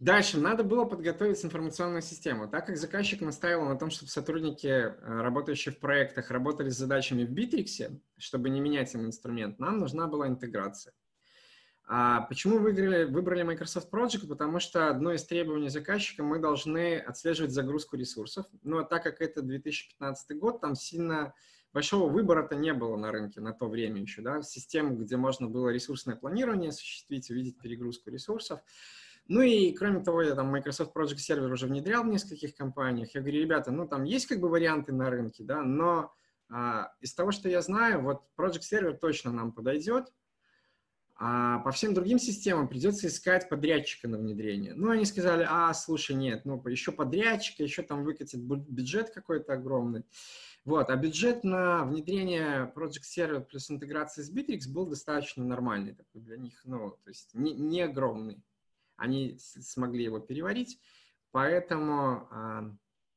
[0.00, 2.48] Дальше надо было подготовить информационную систему.
[2.48, 7.24] Так как заказчик настаивал на том, чтобы сотрудники, э, работающие в проектах, работали с задачами
[7.24, 10.92] в Bittrex, чтобы не менять им инструмент, нам нужна была интеграция.
[11.86, 14.26] А почему выиграли, выбрали Microsoft Project?
[14.26, 18.46] Потому что одно из требований заказчика мы должны отслеживать загрузку ресурсов.
[18.62, 21.34] Но так как это 2015 год, там сильно
[21.74, 24.22] большого выбора-то не было на рынке на то время еще.
[24.22, 24.40] Да?
[24.40, 28.60] Систем, где можно было ресурсное планирование осуществить, увидеть перегрузку ресурсов.
[29.26, 33.14] Ну и кроме того, я там Microsoft Project Server уже внедрял в нескольких компаниях.
[33.14, 36.12] Я говорю, ребята, ну там есть как бы варианты на рынке, да, но
[36.50, 40.12] а, из того, что я знаю, вот Project Server точно нам подойдет,
[41.26, 44.74] а по всем другим системам придется искать подрядчика на внедрение.
[44.74, 50.04] Ну, они сказали, а, слушай, нет, ну, еще подрядчика, еще там выкатит бюджет какой-то огромный.
[50.66, 56.20] Вот, а бюджет на внедрение Project Server плюс интеграции с Bittrex был достаточно нормальный такой
[56.20, 58.44] для них, ну, то есть не, не огромный.
[58.96, 60.78] Они смогли его переварить,
[61.30, 62.70] поэтому а,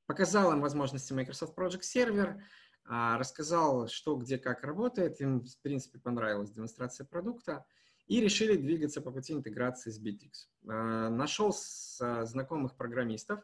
[0.05, 2.39] показал им возможности Microsoft Project Server,
[2.85, 5.19] а, рассказал, что, где, как работает.
[5.19, 7.65] Им, в принципе, понравилась демонстрация продукта
[8.07, 10.47] и решили двигаться по пути интеграции с Bittrex.
[10.67, 11.53] А, нашел
[12.01, 13.41] а, знакомых программистов,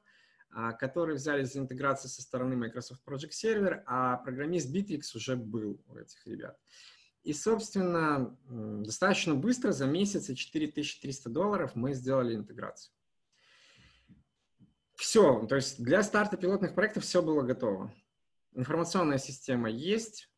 [0.50, 5.84] а, которые взялись за интеграцию со стороны Microsoft Project Server, а программист Bittrex уже был
[5.88, 6.58] у этих ребят.
[7.24, 12.94] И, собственно, достаточно быстро, за месяц и 4300 долларов мы сделали интеграцию.
[14.96, 17.94] Все, то есть для старта пилотных проектов все было готово.
[18.54, 20.30] Информационная система есть,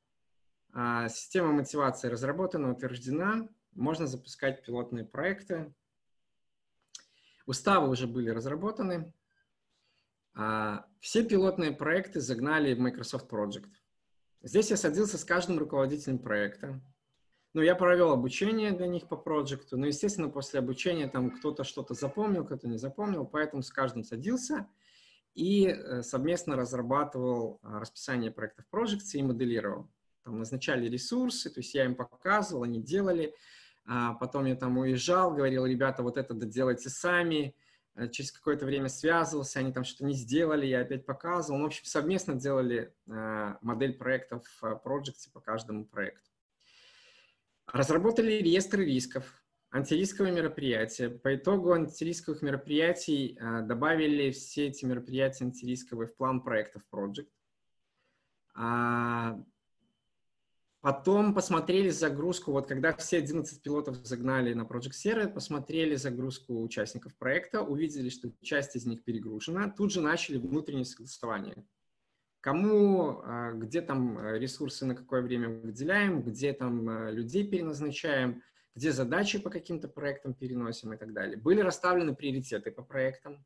[1.09, 5.73] система мотивации разработана, утверждена, можно запускать пилотные проекты.
[7.45, 9.13] Уставы уже были разработаны.
[10.33, 13.69] А все пилотные проекты загнали в Microsoft Project.
[14.41, 16.81] Здесь я садился с каждым руководителем проекта.
[17.53, 21.93] Ну, я провел обучение для них по проекту, но, естественно, после обучения там кто-то что-то
[21.93, 24.67] запомнил, кто-то не запомнил, поэтому с каждым садился
[25.35, 29.89] и э, совместно разрабатывал а, расписание проектов в Project и моделировал.
[30.23, 33.33] Там назначали ресурсы, то есть я им показывал, они делали,
[34.19, 37.55] потом я там уезжал, говорил, ребята, вот это доделайте сами.
[37.95, 41.59] Э, через какое-то время связывался, они там что-то не сделали, я опять показывал.
[41.59, 46.29] Ну, в общем, совместно делали э, модель проектов в Project по каждому проекту.
[47.67, 51.09] Разработали реестры рисков, антирисковые мероприятия.
[51.09, 57.29] По итогу антирисковых мероприятий э, добавили все эти мероприятия антирисковые в план проектов Project.
[60.85, 67.15] Потом посмотрели загрузку, вот когда все 11 пилотов загнали на Project Server, посмотрели загрузку участников
[67.15, 71.65] проекта, увидели, что часть из них перегружена, тут же начали внутреннее согласование.
[72.39, 78.43] Кому, а, где там э, ресурсы на какое время выделяем, где там э, людей переназначаем,
[78.75, 81.35] где задачи по каким-то проектам переносим и так далее.
[81.35, 83.43] Были расставлены приоритеты по проектам,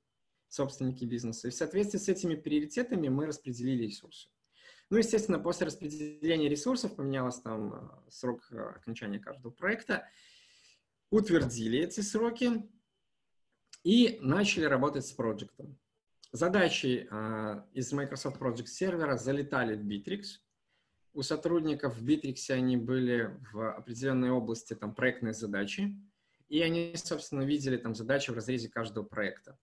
[0.50, 1.48] собственники бизнеса.
[1.48, 4.28] И в соответствии с этими приоритетами мы распределили ресурсы.
[4.90, 10.10] Ну, естественно, после распределения ресурсов поменялся там э, срок э, окончания каждого проекта.
[11.12, 12.68] утвердили эти сроки
[13.84, 15.78] и начали работать с проектом.
[16.32, 20.40] Задачи э, из Microsoft Project сервера залетали в Bittrex.
[21.14, 25.96] У сотрудников в Bittrex они были в определенной области там, проектной задачи,
[26.48, 29.58] и они, собственно, видели там задачи в разрезе каждого проекта.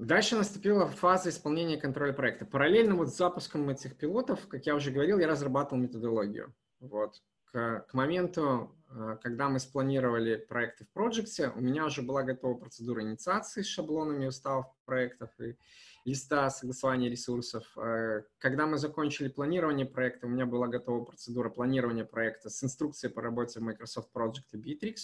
[0.00, 2.46] Дальше наступила фаза исполнения контроля проекта.
[2.46, 6.54] Параллельно вот с запуском этих пилотов, как я уже говорил, я разрабатывал методологию.
[6.80, 7.22] Вот.
[7.44, 12.54] К, к моменту, э, когда мы спланировали проекты в проекте, у меня уже была готова
[12.54, 15.58] процедура инициации с шаблонами уставов проектов и
[16.06, 17.70] листа согласования ресурсов.
[17.76, 23.12] Э, когда мы закончили планирование проекта, у меня была готова процедура планирования проекта с инструкцией
[23.12, 24.96] по работе в Microsoft Project и Bittrex.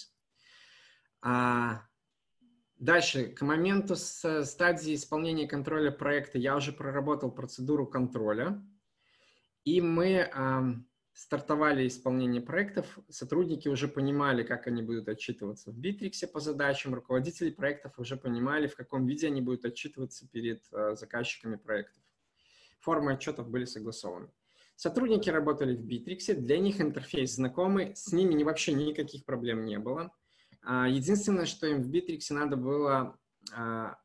[2.78, 8.62] Дальше, к моменту с стадии исполнения контроля проекта я уже проработал процедуру контроля,
[9.64, 10.62] и мы э,
[11.14, 12.98] стартовали исполнение проектов.
[13.08, 18.66] Сотрудники уже понимали, как они будут отчитываться в Битриксе по задачам, руководители проектов уже понимали,
[18.66, 22.02] в каком виде они будут отчитываться перед э, заказчиками проектов.
[22.80, 24.28] Формы отчетов были согласованы.
[24.76, 30.12] Сотрудники работали в Битриксе, для них интерфейс знакомый, с ними вообще никаких проблем не было.
[30.68, 33.16] А, единственное, что им в Битриксе надо было
[33.52, 33.96] а,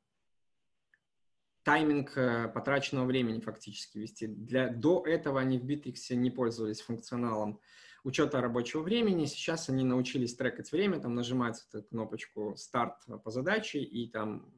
[1.64, 4.28] тайминг э, потраченного времени фактически вести.
[4.28, 7.60] Для, до этого они в Битриксе не пользовались функционалом
[8.04, 9.26] учета рабочего времени.
[9.26, 14.54] Сейчас они научились трекать время, там нажимать эту кнопочку «Старт» по задаче и там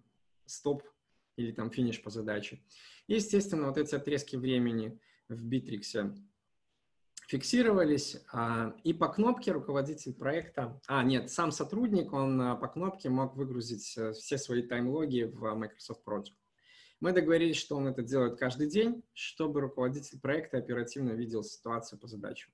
[0.46, 0.84] «Стоп»
[1.38, 2.62] или там «Финиш» по задаче.
[3.08, 6.14] И, естественно, вот эти отрезки времени в Битриксе
[7.28, 13.10] фиксировались, а, и по кнопке руководитель проекта, а нет, сам сотрудник, он а, по кнопке
[13.10, 16.34] мог выгрузить э, все свои таймлоги в Microsoft Project.
[17.00, 22.08] Мы договорились, что он это делает каждый день, чтобы руководитель проекта оперативно видел ситуацию по
[22.08, 22.52] задачам.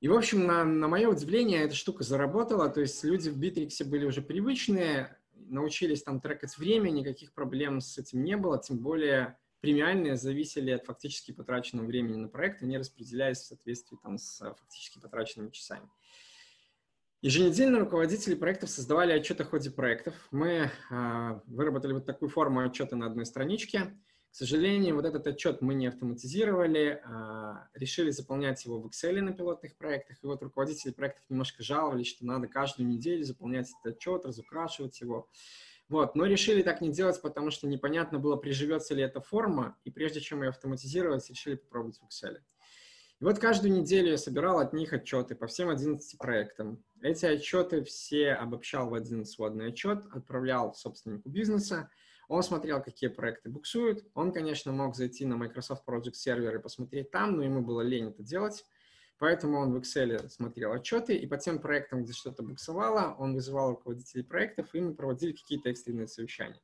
[0.00, 3.84] И, в общем, на, на мое удивление, эта штука заработала, то есть люди в Битриксе
[3.84, 9.36] были уже привычные, научились там трекать время, никаких проблем с этим не было, тем более
[9.60, 14.54] премиальные зависели от фактически потраченного времени на проект, они распределялись в соответствии там, с э,
[14.54, 15.88] фактически потраченными часами.
[17.20, 20.14] Еженедельно руководители проектов создавали отчет о ходе проектов.
[20.30, 23.98] Мы э, выработали вот такую форму отчета на одной страничке.
[24.30, 29.32] К сожалению, вот этот отчет мы не автоматизировали, э, решили заполнять его в Excel на
[29.32, 30.18] пилотных проектах.
[30.22, 35.28] И вот руководители проектов немножко жаловались, что надо каждую неделю заполнять этот отчет, разукрашивать его.
[35.88, 39.90] Вот, но решили так не делать, потому что непонятно было, приживется ли эта форма, и
[39.90, 42.36] прежде чем ее автоматизировать, решили попробовать в Excel.
[43.20, 46.84] И вот каждую неделю я собирал от них отчеты по всем 11 проектам.
[47.00, 51.90] Эти отчеты все обобщал в один сводный отчет, отправлял собственнику бизнеса.
[52.28, 54.04] Он смотрел, какие проекты буксуют.
[54.14, 58.10] Он, конечно, мог зайти на Microsoft Project сервер и посмотреть там, но ему было лень
[58.10, 58.64] это делать.
[59.18, 63.70] Поэтому он в Excel смотрел отчеты, и по тем проектам, где что-то буксовало, он вызывал
[63.70, 66.60] руководителей проектов, и мы проводили какие-то экстренные совещания.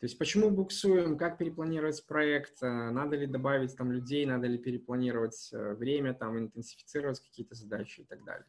[0.00, 4.56] То есть почему буксуем, как перепланировать проект, э, надо ли добавить там людей, надо ли
[4.56, 8.46] перепланировать э, время, там интенсифицировать какие-то задачи и так далее.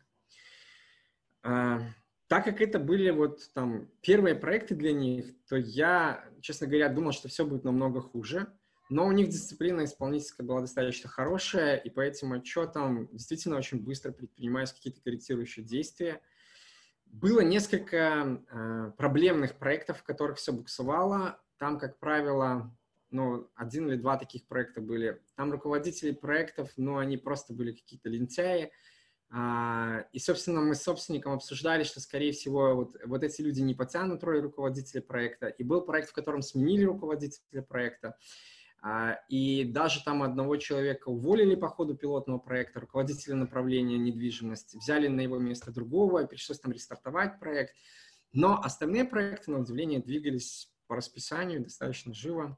[1.41, 1.81] А,
[2.27, 7.13] так как это были вот там первые проекты для них, то я, честно говоря, думал,
[7.13, 8.47] что все будет намного хуже.
[8.89, 14.11] Но у них дисциплина исполнительская была достаточно хорошая, и по этим отчетам действительно очень быстро
[14.11, 16.21] предпринимались какие-то корректирующие действия.
[17.05, 21.39] Было несколько э, проблемных проектов, в которых все буксовало.
[21.57, 22.75] Там, как правило,
[23.11, 25.21] ну, один или два таких проекта были.
[25.35, 28.71] Там руководители проектов, ну, они просто были какие-то лентяи.
[29.31, 33.75] А, и, собственно, мы с собственником обсуждали, что, скорее всего, вот, вот эти люди не
[33.75, 35.47] потянут роль руководителя проекта.
[35.47, 38.17] И был проект, в котором сменили руководителя проекта.
[38.81, 45.07] А, и даже там одного человека уволили по ходу пилотного проекта, руководителя направления недвижимости, взяли
[45.07, 47.73] на его место другого, пришлось там рестартовать проект.
[48.31, 52.57] Но остальные проекты, на удивление, двигались по расписанию достаточно живо.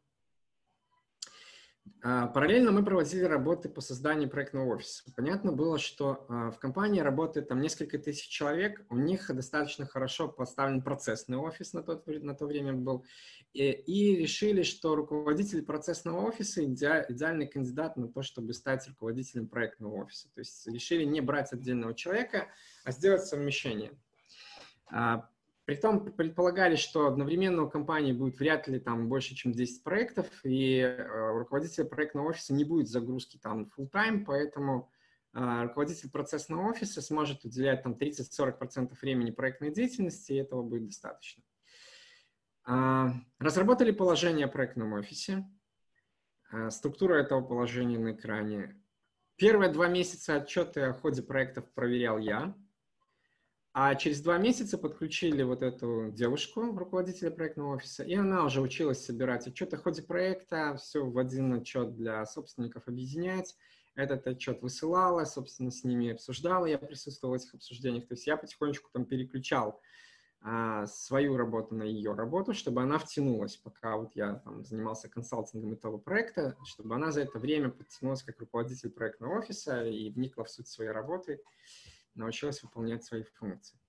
[2.03, 5.03] А, параллельно мы проводили работы по созданию проектного офиса.
[5.15, 10.27] Понятно было, что а, в компании работает там несколько тысяч человек, у них достаточно хорошо
[10.27, 13.05] поставлен процессный офис на, тот, на то время был,
[13.53, 19.47] и, и решили, что руководитель процессного офиса иде, идеальный кандидат на то, чтобы стать руководителем
[19.47, 20.27] проектного офиса.
[20.33, 22.47] То есть решили не брать отдельного человека,
[22.83, 23.91] а сделать совмещение.
[25.61, 30.27] А, Притом предполагали, что одновременно у компании будет вряд ли там больше, чем 10 проектов,
[30.43, 34.91] и э, руководитель проектного офиса не будет загрузки там full time, поэтому
[35.33, 41.43] э, руководитель процессного офиса сможет уделять там 30-40% времени проектной деятельности, и этого будет достаточно.
[42.67, 43.09] Э,
[43.39, 45.45] разработали положение о проектном офисе.
[46.51, 48.77] Э, структура этого положения на экране.
[49.37, 52.55] Первые два месяца отчеты о ходе проектов проверял я.
[53.73, 59.05] А через два месяца подключили вот эту девушку, руководителя проектного офиса, и она уже училась
[59.05, 63.55] собирать отчеты о ходе проекта, все в один отчет для собственников объединять.
[63.95, 68.07] Этот отчет высылала, собственно, с ними обсуждала, я присутствовал в этих обсуждениях.
[68.07, 69.81] То есть я потихонечку там переключал
[70.41, 75.71] а, свою работу на ее работу, чтобы она втянулась, пока вот я там занимался консалтингом
[75.71, 80.49] этого проекта, чтобы она за это время подтянулась как руководитель проектного офиса и вникла в
[80.49, 81.39] суть своей работы
[82.15, 83.79] научилась выполнять свои функции.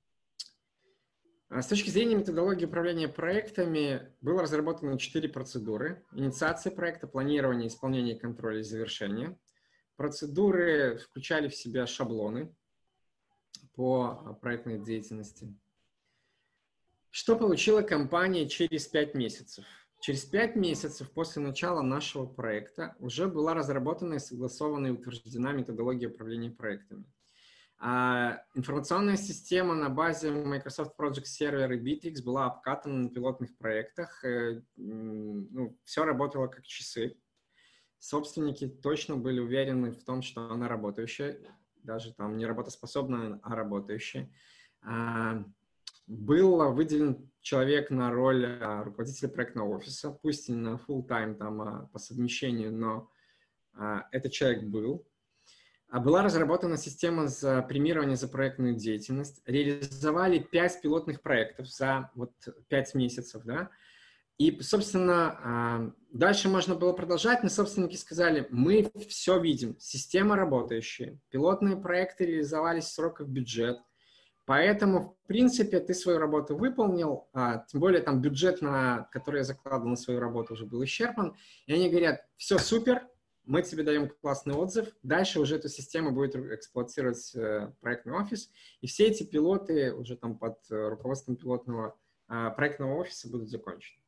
[1.48, 6.02] А с точки зрения методологии управления проектами было разработано четыре процедуры.
[6.12, 9.38] Инициация проекта, планирование, исполнение, контроль и завершение.
[9.96, 12.56] Процедуры включали в себя шаблоны
[13.74, 15.54] по проектной деятельности.
[17.10, 19.66] Что получила компания через пять месяцев?
[20.00, 26.08] Через пять месяцев после начала нашего проекта уже была разработана и согласована и утверждена методология
[26.08, 27.04] управления проектами.
[27.84, 34.24] А, информационная система на базе Microsoft Project Server и Bittrex была обкатана на пилотных проектах.
[34.24, 37.18] Э, ну, все работало как часы.
[37.98, 41.40] Собственники точно были уверены в том, что она работающая,
[41.82, 44.32] даже там не работоспособная, а работающая.
[44.82, 45.44] А,
[46.06, 51.88] был выделен человек на роль а, руководителя проектного офиса, пусть и на full time там
[51.88, 53.10] по совмещению, но
[54.12, 55.04] этот человек был.
[55.92, 59.42] А была разработана система за премирование за проектную деятельность.
[59.44, 62.32] Реализовали пять пилотных проектов за вот
[62.68, 63.68] пять месяцев, да.
[64.38, 71.20] И, собственно, а, дальше можно было продолжать, но собственники сказали, мы все видим, система работающая,
[71.28, 73.76] пилотные проекты реализовались в сроках бюджет,
[74.46, 79.44] поэтому, в принципе, ты свою работу выполнил, а, тем более там бюджет, на который я
[79.44, 81.36] закладывал на свою работу, уже был исчерпан,
[81.66, 83.06] и они говорят, все супер,
[83.44, 88.86] мы тебе даем классный отзыв, дальше уже эту систему будет эксплуатировать э, проектный офис, и
[88.86, 93.98] все эти пилоты уже там под э, руководством пилотного э, проектного офиса будут закончены.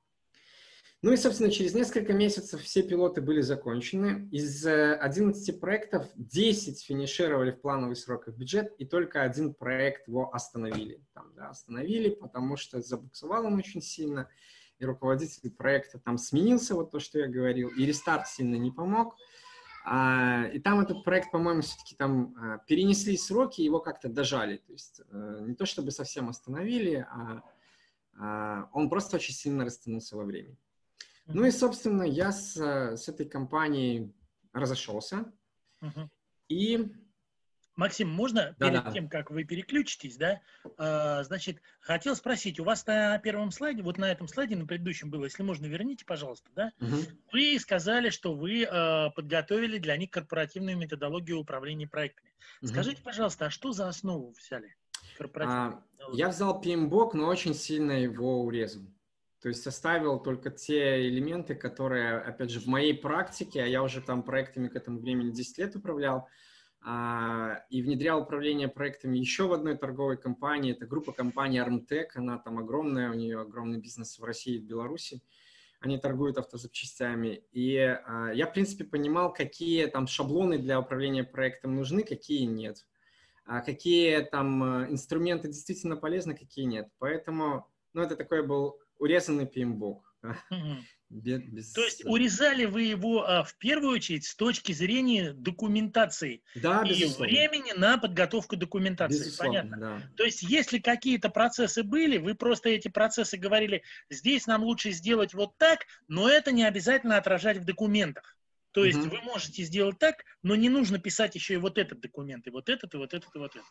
[1.03, 4.26] Ну и, собственно, через несколько месяцев все пилоты были закончены.
[4.32, 10.09] Из 11 проектов 10 финишировали в плановый срок и в бюджет, и только один проект
[10.09, 11.05] его остановили.
[11.12, 14.30] Там, да, остановили, потому что забуксовал он очень сильно
[14.79, 19.16] и руководитель проекта там сменился, вот то, что я говорил, и рестарт сильно не помог.
[19.87, 24.57] А, и там этот проект, по-моему, все-таки там а, перенесли сроки, его как-то дожали.
[24.57, 27.43] То есть а, не то чтобы совсем остановили, а,
[28.16, 30.57] а он просто очень сильно растянулся во времени.
[31.27, 34.14] Ну и, собственно, я с, с этой компанией
[34.53, 35.33] разошелся.
[35.81, 36.09] Uh-huh.
[36.49, 36.93] И
[37.77, 38.91] Максим, можно да, перед да.
[38.93, 40.41] тем, как вы переключитесь, да,
[40.79, 45.11] э, значит, хотел спросить, у вас на первом слайде, вот на этом слайде, на предыдущем
[45.11, 46.97] было, если можно, верните, пожалуйста, да, угу.
[47.33, 52.31] вы сказали, что вы э, подготовили для них корпоративную методологию управления проектами.
[52.62, 52.68] Угу.
[52.68, 54.77] Скажите, пожалуйста, а что за основу взяли?
[55.37, 58.83] А, я взял PMBOK, но очень сильно его урезал.
[59.41, 64.01] То есть оставил только те элементы, которые, опять же, в моей практике, а я уже
[64.01, 66.29] там проектами к этому времени 10 лет управлял,
[66.87, 70.72] и внедрял управление проектами еще в одной торговой компании.
[70.72, 74.64] Это группа компаний Armtech, она там огромная, у нее огромный бизнес в России и в
[74.64, 75.22] Беларуси.
[75.80, 77.45] Они торгуют автозапчастями.
[77.53, 82.87] И а, я, в принципе, понимал, какие там шаблоны для управления проектом нужны, какие нет.
[83.47, 86.89] А какие там а, инструменты действительно полезны, какие нет.
[86.99, 90.01] Поэтому, ну, это такой был урезанный PMBOK.
[90.22, 90.76] Mm-hmm.
[91.15, 91.73] Без.
[91.73, 96.89] То есть урезали вы его а, в первую очередь с точки зрения документации да, и
[96.89, 97.27] безусловно.
[97.27, 99.21] времени на подготовку документации.
[99.21, 99.77] Безусловно, Понятно.
[99.79, 100.12] Да.
[100.17, 105.35] То есть если какие-то процессы были, вы просто эти процессы говорили, здесь нам лучше сделать
[105.35, 108.37] вот так, но это не обязательно отражать в документах.
[108.73, 109.11] То есть угу.
[109.11, 112.69] вы можете сделать так, но не нужно писать еще и вот этот документ, и вот
[112.69, 113.69] этот, и вот этот, и вот этот.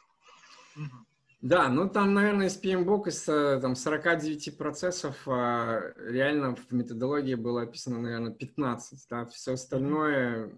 [0.77, 1.05] Угу.
[1.43, 7.35] Да, ну там, наверное, из PMBOK из э, там, 49 процессов а, реально в методологии
[7.35, 9.07] было описано, наверное, 15.
[9.09, 9.25] Да?
[9.25, 10.53] Все остальное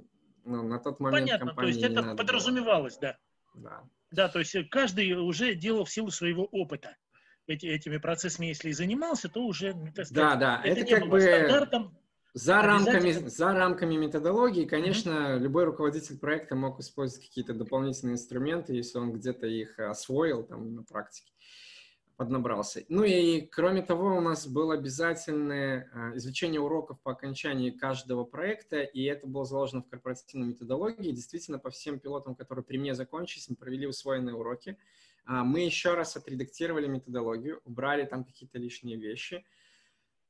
[0.46, 3.18] ну, на тот момент Понятно, то есть это подразумевалось, было.
[3.56, 3.64] да.
[3.64, 3.84] Да.
[4.12, 6.96] Да, то есть каждый уже делал в силу своего опыта
[7.48, 10.62] эти, этими процессами, если и занимался, то уже, так сказать, да, да.
[10.64, 11.98] это, это как бы стандартом,
[12.36, 15.40] за рамками, за рамками методологии, конечно, mm-hmm.
[15.40, 20.84] любой руководитель проекта мог использовать какие-то дополнительные инструменты, если он где-то их освоил там на
[20.84, 21.32] практике,
[22.18, 22.84] поднабрался.
[22.90, 28.82] Ну и кроме того, у нас было обязательное а, извлечение уроков по окончании каждого проекта,
[28.82, 31.14] и это было заложено в корпоративной методологии.
[31.14, 34.78] Действительно, по всем пилотам, которые при мне закончились, мы провели усвоенные уроки.
[35.24, 39.46] А, мы еще раз отредактировали методологию, убрали там какие-то лишние вещи–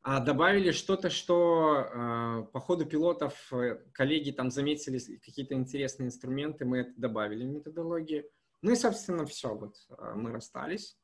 [0.08, 6.64] а добавили что-то, что э, по ходу пилотов э, коллеги там заметили какие-то интересные инструменты,
[6.64, 8.24] мы это добавили в методологии.
[8.62, 10.95] Ну и, собственно, все, вот э, мы расстались.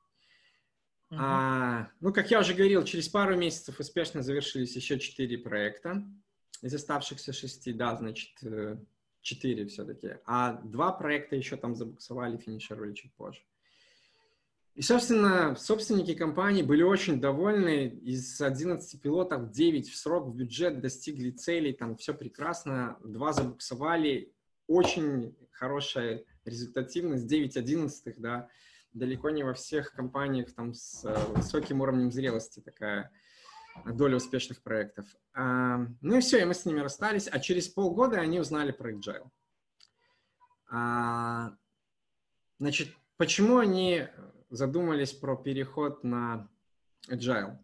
[1.10, 1.18] Uh-huh.
[1.20, 6.06] А, ну, как я уже говорил, через пару месяцев успешно завершились еще четыре проекта
[6.62, 8.78] из оставшихся шести, да, значит, э,
[9.24, 10.18] четыре все-таки.
[10.26, 13.42] А два проекта еще там забуксовали, финишировали чуть позже.
[14.76, 17.88] И, собственно, собственники компании были очень довольны.
[17.88, 22.98] Из 11 пилотов 9 в срок, в бюджет достигли целей, там все прекрасно.
[23.04, 24.34] Два забуксовали.
[24.68, 28.48] Очень хорошая результативность, 9 одиннадцатых, да.
[28.94, 33.12] Далеко не во всех компаниях там с э, высоким уровнем зрелости такая
[33.86, 35.06] доля успешных проектов.
[35.34, 37.28] А, ну и все, и мы с ними расстались.
[37.32, 39.30] А через полгода они узнали про Agile.
[40.70, 41.54] А,
[42.60, 44.08] значит, почему они
[44.52, 46.48] задумались про переход на
[47.10, 47.58] Agile.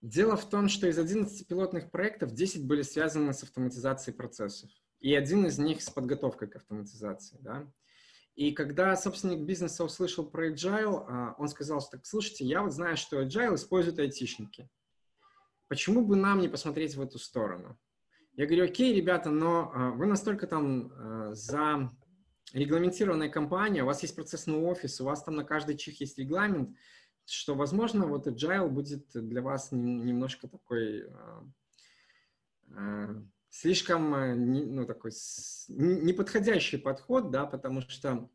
[0.00, 4.70] Дело в том, что из 11 пилотных проектов 10 были связаны с автоматизацией процессов.
[5.00, 7.38] И один из них с подготовкой к автоматизации.
[7.40, 7.66] Да?
[8.36, 12.72] И когда собственник бизнеса услышал про Agile, а, он сказал, что так, слушайте, я вот
[12.72, 14.68] знаю, что Agile используют айтишники.
[15.66, 17.76] Почему бы нам не посмотреть в эту сторону?
[18.34, 21.90] Я говорю, окей, ребята, но а, вы настолько там а, за
[22.52, 26.76] регламентированная компания, у вас есть процессный офис, у вас там на каждый чих есть регламент,
[27.26, 31.04] что, возможно, вот agile будет для вас немножко такой
[32.70, 35.12] э, слишком, э, ну, такой
[35.68, 38.30] неподходящий подход, да, потому что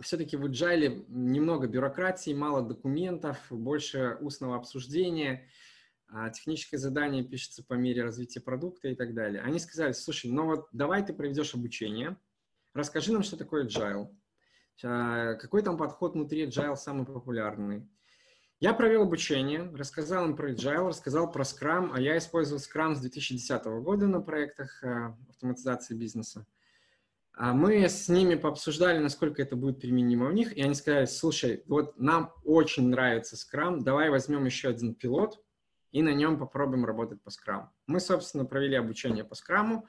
[0.00, 5.48] все-таки в agile немного бюрократии, мало документов, больше устного обсуждения,
[6.08, 9.40] а техническое задание пишется по мере развития продукта и так далее.
[9.40, 12.18] Они сказали, слушай, ну вот давай ты проведешь обучение–
[12.74, 14.08] Расскажи нам, что такое agile.
[14.80, 17.88] Какой там подход внутри agile самый популярный?
[18.62, 23.00] Я провел обучение, рассказал им про agile, рассказал про Scrum, а я использовал Scrum с
[23.00, 26.46] 2010 года на проектах э, автоматизации бизнеса.
[27.34, 31.64] А мы с ними пообсуждали, насколько это будет применимо у них, и они сказали, слушай,
[31.66, 35.42] вот нам очень нравится Scrum, давай возьмем еще один пилот
[35.90, 37.66] и на нем попробуем работать по Scrum.
[37.88, 39.82] Мы, собственно, провели обучение по Scrum,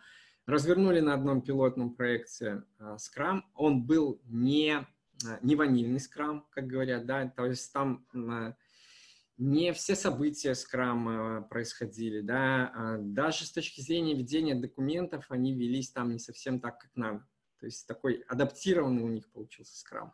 [0.46, 3.42] развернули на одном пилотном проекте Scrum.
[3.56, 4.86] Он был не,
[5.26, 8.54] uh, не ванильный Scrum, как говорят, да, то есть там uh,
[9.38, 16.12] не все события Scrum происходили, да, даже с точки зрения ведения документов они велись там
[16.12, 17.28] не совсем так, как надо.
[17.60, 20.12] То есть такой адаптированный у них получился Scrum.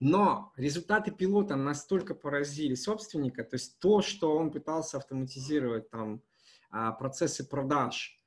[0.00, 6.22] Но результаты пилота настолько поразили собственника, то есть то, что он пытался автоматизировать там
[6.98, 8.19] процессы продаж, а,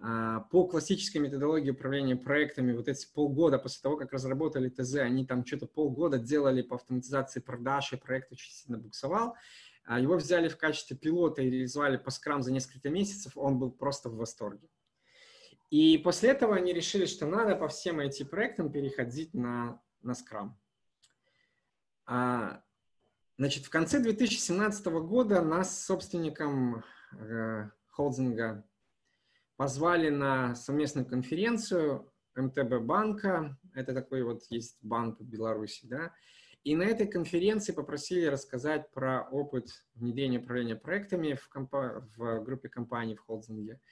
[0.00, 5.44] по классической методологии управления проектами, вот эти полгода после того, как разработали ТЗ, они там
[5.44, 9.36] что-то полгода делали по автоматизации продаж, и проект очень сильно буксовал.
[9.84, 13.70] А, его взяли в качестве пилота и реализовали по скрам за несколько месяцев, он был
[13.70, 14.68] просто в восторге.
[15.68, 20.58] И после этого они решили, что надо по всем этим проектам переходить на, на скрам.
[22.06, 22.62] А,
[23.36, 28.64] значит, в конце 2017 года нас собственником э, холдинга
[29.60, 36.14] позвали на совместную конференцию МТБ банка, это такой вот есть банк в Беларуси, да,
[36.64, 42.70] и на этой конференции попросили рассказать про опыт внедрения управления проектами в, компа- в группе
[42.70, 43.82] компаний в холдинге.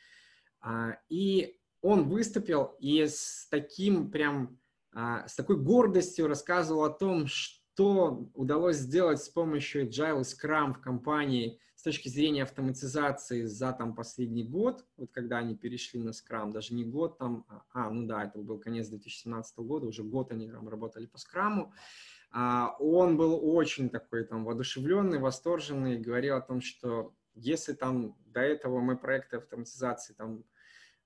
[0.63, 4.59] А, и он выступил и с таким прям,
[4.95, 10.81] а, с такой гордостью рассказывал о том, что удалось сделать с помощью Agile Scrum в
[10.81, 16.51] компании– с точки зрения автоматизации за там последний год, вот когда они перешли на Scrum,
[16.51, 20.33] даже не год там, а, а ну да, это был конец 2017 года, уже год
[20.33, 21.71] они там работали по Scrum,
[22.33, 28.41] а, он был очень такой там воодушевленный, восторженный, говорил о том, что если там до
[28.41, 30.43] этого мы проекты автоматизации, там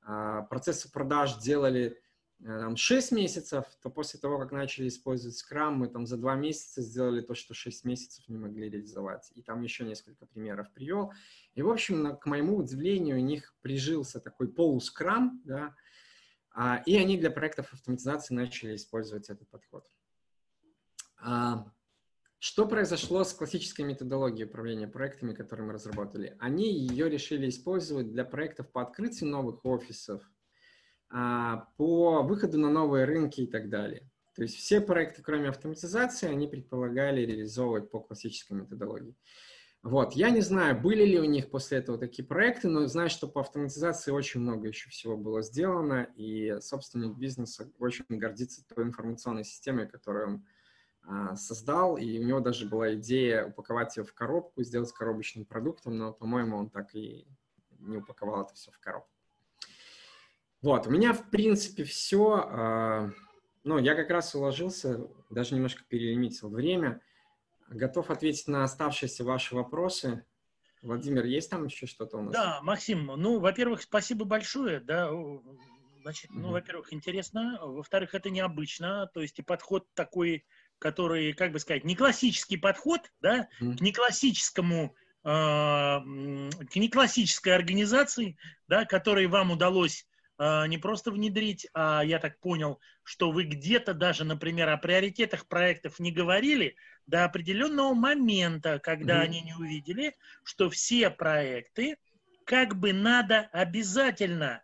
[0.01, 2.01] а, процессы продаж делали
[2.45, 6.82] там, 6 месяцев, то после того, как начали использовать Scrum, мы там за 2 месяца
[6.82, 9.30] сделали то, что 6 месяцев не могли реализовать.
[9.34, 11.12] И там еще несколько примеров привел.
[11.55, 15.74] И, в общем, к моему удивлению, у них прижился такой полускрам, да,
[16.55, 19.86] а, и они для проектов автоматизации начали использовать этот подход.
[21.18, 21.66] А,
[22.38, 26.36] что произошло с классической методологией управления проектами, которые мы разработали?
[26.40, 30.28] Они ее решили использовать для проектов по открытию новых офисов,
[31.13, 34.11] по выходу на новые рынки и так далее.
[34.35, 39.15] То есть все проекты, кроме автоматизации, они предполагали реализовывать по классической методологии.
[39.83, 43.27] Вот, я не знаю, были ли у них после этого такие проекты, но знаю, что
[43.27, 49.45] по автоматизации очень много еще всего было сделано, и собственник бизнеса очень гордится той информационной
[49.45, 50.47] системой, которую он
[51.03, 55.99] а, создал, и у него даже была идея упаковать ее в коробку, сделать коробочным продуктом,
[55.99, 57.27] но, по-моему, он так и
[57.81, 59.12] не упаковал это все в коробку.
[60.63, 62.47] Вот, у меня, в принципе, все.
[62.49, 63.11] А,
[63.65, 67.01] ну, я как раз уложился, даже немножко перелимитил время.
[67.69, 70.25] готов ответить на оставшиеся ваши вопросы.
[70.83, 72.33] Владимир, есть там еще что-то у нас?
[72.33, 75.11] Да, Максим, ну, во-первых, спасибо большое, да,
[76.03, 76.53] значит, ну, mm-hmm.
[76.53, 80.45] во-первых, интересно, во-вторых, это необычно, то есть и подход такой,
[80.79, 83.77] который, как бы сказать, не классический подход, да, mm-hmm.
[83.77, 88.37] к неклассическому э, к неклассической организации,
[88.67, 90.07] да, которой вам удалось
[90.66, 96.01] не просто внедрить, а я так понял, что вы где-то даже, например, о приоритетах проектов
[96.01, 96.76] не говорили,
[97.07, 99.24] до определенного момента, когда mm-hmm.
[99.24, 100.14] они не увидели,
[100.45, 101.97] что все проекты
[102.45, 104.62] как бы надо обязательно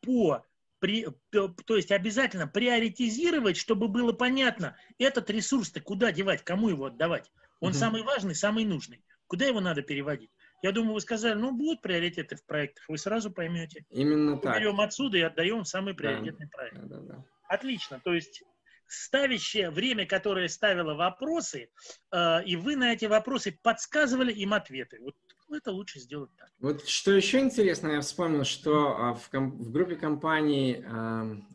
[0.00, 0.44] по
[0.80, 7.30] при, то есть обязательно приоритизировать, чтобы было понятно, этот ресурс-то куда девать, кому его отдавать.
[7.60, 7.76] Он mm-hmm.
[7.76, 9.02] самый важный, самый нужный.
[9.26, 10.30] Куда его надо переводить?
[10.62, 13.84] Я думаю, вы сказали, ну, будут приоритеты в проектах, вы сразу поймете.
[13.90, 14.58] Именно Мы так.
[14.58, 16.56] Берем отсюда и отдаем самый приоритетный да.
[16.56, 16.76] проект.
[16.76, 17.24] Да, да, да.
[17.48, 18.00] Отлично.
[18.04, 18.42] То есть
[18.88, 21.68] ставящее время, которое ставило вопросы,
[22.10, 24.98] э, и вы на эти вопросы подсказывали им ответы.
[25.00, 25.14] Вот
[25.50, 26.48] это лучше сделать так.
[26.58, 30.90] Вот что еще интересно, я вспомнил, что а, в, в группе компаний э,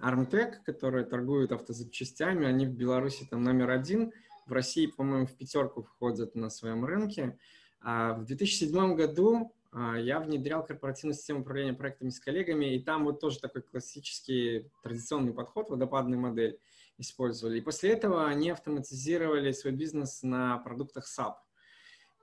[0.02, 4.14] Armtech, которые торгуют автозапчастями, они в Беларуси там номер один,
[4.46, 7.24] в России, по-моему, в пятерку входят на своем рынке.
[7.24, 7.38] А
[7.84, 13.20] в 2007 году а, я внедрял корпоративную систему управления проектами с коллегами, и там вот
[13.20, 16.60] тоже такой классический традиционный подход, водопадная модель
[17.00, 17.58] использовали.
[17.58, 21.34] И после этого они автоматизировали свой бизнес на продуктах SAP.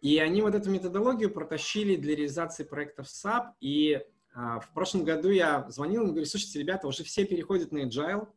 [0.01, 3.49] И они вот эту методологию протащили для реализации проектов SAP.
[3.61, 4.01] И
[4.33, 7.79] а, в прошлом году я звонил им и говорю, слушайте, ребята, уже все переходят на
[7.79, 8.29] Agile,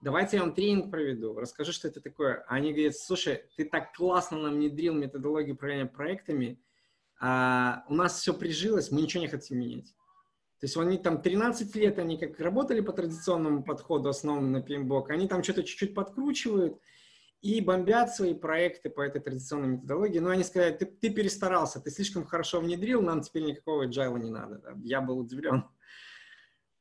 [0.00, 2.44] давайте я вам тренинг проведу, расскажи, что это такое.
[2.48, 6.60] Они говорят, слушай, ты так классно нам внедрил методологию управления проектами,
[7.20, 9.94] а у нас все прижилось, мы ничего не хотим менять.
[10.58, 15.06] То есть они там 13 лет, они как работали по традиционному подходу, основанному на PMBOK,
[15.08, 16.78] они там что-то чуть-чуть подкручивают
[17.40, 20.18] и бомбят свои проекты по этой традиционной методологии.
[20.18, 24.30] Но они сказали, ты, ты перестарался, ты слишком хорошо внедрил, нам теперь никакого agile не
[24.30, 24.60] надо.
[24.82, 25.64] Я был удивлен.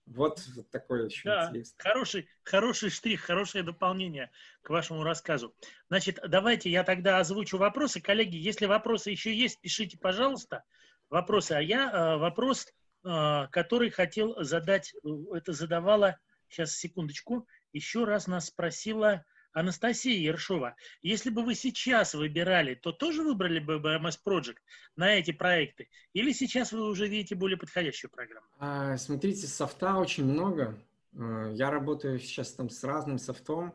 [0.09, 0.41] Вот,
[0.71, 4.31] такой еще да, Хороший, хороший штрих, хорошее дополнение
[4.61, 5.55] к вашему рассказу.
[5.87, 8.01] Значит, давайте я тогда озвучу вопросы.
[8.01, 10.63] Коллеги, если вопросы еще есть, пишите, пожалуйста,
[11.09, 11.53] вопросы.
[11.53, 12.67] А я э, вопрос
[13.03, 16.17] а, который хотел задать, э, это задавала,
[16.49, 19.23] сейчас секундочку, еще раз нас спросила
[19.53, 20.75] Анастасия Ершова.
[21.01, 24.57] Если бы вы сейчас выбирали, то тоже выбрали бы BMS Project
[24.95, 25.89] на эти проекты?
[26.13, 28.47] Или сейчас вы уже видите более подходящую программу?
[28.59, 30.77] А, смотрите, софта очень много.
[31.17, 33.73] А, я работаю сейчас там с разным софтом.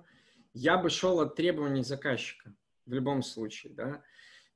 [0.53, 2.55] Я бы шел от требований заказчика
[2.87, 4.03] в любом случае, да.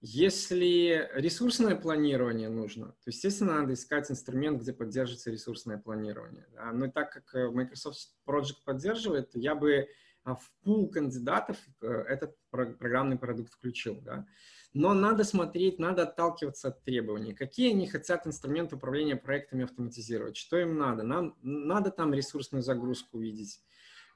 [0.00, 6.46] Если ресурсное планирование нужно, то, естественно, надо искать инструмент, где поддерживается ресурсное планирование.
[6.52, 6.70] Да?
[6.72, 9.88] Но так как э, Microsoft Project поддерживает, я бы
[10.34, 14.00] в пул кандидатов э, этот программный продукт включил.
[14.00, 14.26] Да?
[14.74, 17.34] Но надо смотреть, надо отталкиваться от требований.
[17.34, 20.36] Какие они хотят инструменты управления проектами автоматизировать?
[20.36, 21.02] Что им надо?
[21.02, 23.60] Нам надо там ресурсную загрузку увидеть.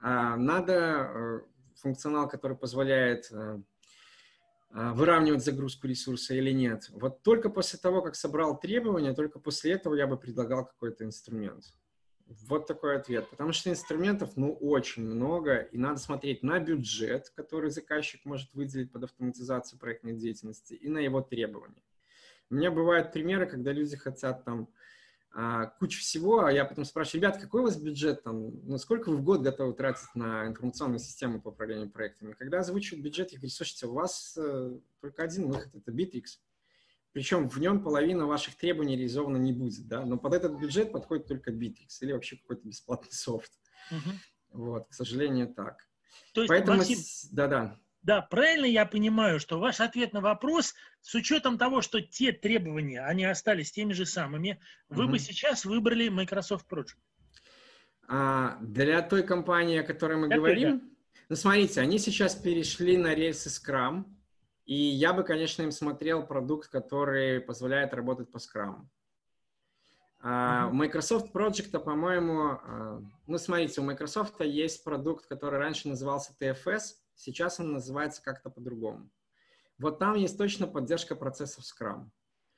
[0.01, 1.41] А, надо э,
[1.77, 3.31] функционал, который позволяет
[4.75, 6.89] а, выравнивать загрузку ресурса или нет.
[6.93, 11.65] Вот только после того, как собрал требования, только после этого я бы предлагал какой-то инструмент.
[12.47, 13.29] Вот такой ответ.
[13.31, 18.93] Потому что инструментов, ну, очень много, и надо смотреть на бюджет, который заказчик может выделить
[18.93, 21.83] под автоматизацию проектной деятельности, и на его требования.
[22.51, 24.69] У меня бывают примеры, когда люди хотят там
[25.35, 29.11] а, кучу всего, а я потом спрашиваю, ребят, какой у вас бюджет там, ну, сколько
[29.11, 32.35] вы в год готовы тратить на информационную систему по управлению проектами?
[32.35, 36.39] Когда озвучивают бюджет, я говорю, слушайте, у вас э, только один выход, это Bittrex.
[37.13, 41.27] Причем в нем половина ваших требований реализована не будет, да, но под этот бюджет подходит
[41.27, 43.53] только Bittrex или вообще какой-то бесплатный софт.
[43.91, 44.65] Угу.
[44.65, 45.87] Вот, к сожалению, так.
[46.33, 46.99] То есть, Поэтому, Максим,
[47.33, 47.79] да-да.
[48.03, 53.01] Да, правильно я понимаю, что ваш ответ на вопрос, с учетом того, что те требования,
[53.01, 55.13] они остались теми же самыми, вы угу.
[55.13, 56.97] бы сейчас выбрали Microsoft Project?
[58.09, 60.85] А, для той компании, о которой мы Это говорим, да.
[61.29, 64.05] ну смотрите, они сейчас перешли на рельсы Scrum,
[64.65, 68.87] и я бы, конечно, им смотрел продукт, который позволяет работать по Scrum.
[70.23, 76.33] Uh, у Microsoft Project, по-моему, uh, ну, смотрите, у Microsoft есть продукт, который раньше назывался
[76.39, 79.09] TFS, Сейчас он называется как-то по-другому.
[79.79, 82.09] Вот там есть точно поддержка процессов Scrum.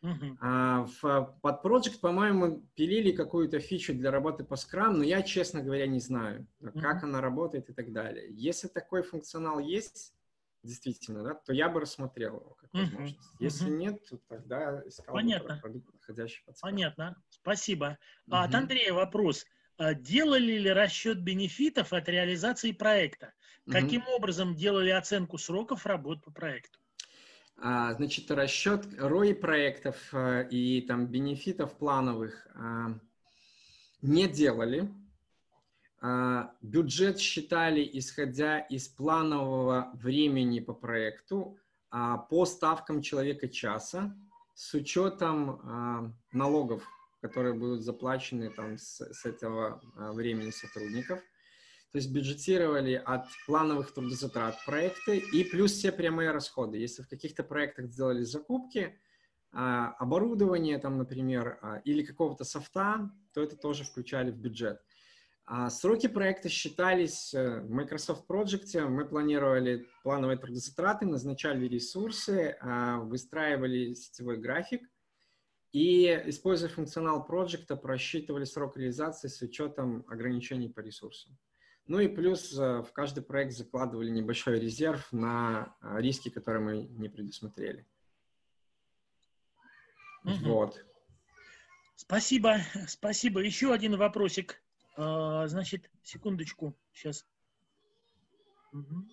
[0.03, 0.37] Uh-huh.
[0.41, 5.63] А в, под Project, по-моему, пилили какую-то фичу для работы по Scrum, но я, честно
[5.63, 6.81] говоря, не знаю, uh-huh.
[6.81, 8.27] как она работает и так далее.
[8.31, 10.14] Если такой функционал есть,
[10.65, 13.19] действительно, да, то я бы рассмотрел его как возможность.
[13.19, 13.37] Uh-huh.
[13.39, 13.77] Если uh-huh.
[13.77, 15.55] нет, то тогда искал Понятно.
[15.55, 16.61] бы продукт, подходящий под Scrum.
[16.63, 17.99] Понятно, спасибо.
[18.29, 18.45] Uh-huh.
[18.45, 19.45] От Андрея вопрос.
[19.77, 23.33] А делали ли расчет бенефитов от реализации проекта?
[23.69, 24.13] Каким угу.
[24.17, 26.79] образом делали оценку сроков работ по проекту?
[27.57, 32.99] А, значит, расчет ROI проектов э, и там бенефитов плановых а,
[34.03, 34.93] не делали.
[36.07, 41.57] А, бюджет считали, исходя из планового времени по проекту,
[42.29, 44.15] по ставкам человека часа,
[44.55, 46.83] с учетом налогов,
[47.21, 49.81] которые будут заплачены там с, этого
[50.13, 51.21] времени сотрудников–
[51.95, 56.77] то есть бюджетировали от плановых трудозатрат проекты и плюс все прямые расходы.
[56.77, 58.99] Если в каких-то проектах сделали закупки,
[59.53, 64.83] а, оборудование там, например, а, или какого-то софта, то это тоже включали в бюджет.
[65.47, 68.89] А сроки проекта считались э, в Microsoft Project.
[68.89, 72.57] Мы планировали плановые трудозатраты, назначали ресурсы,
[73.03, 74.89] выстраивали сетевой график
[75.73, 81.37] и, используя функционал проекта, просчитывали срок реализации с учетом ограничений по ресурсам.
[81.87, 86.83] Ну и плюс э, в каждый проект закладывали небольшой резерв на э, риски, которые мы
[86.85, 87.87] не предусмотрели.
[90.25, 90.35] Угу.
[90.45, 90.85] Вот.
[91.97, 93.41] Спасибо, спасибо.
[93.41, 94.63] Еще один вопросик.
[94.97, 97.27] А, значит, секундочку, сейчас.
[98.73, 99.09] Угу.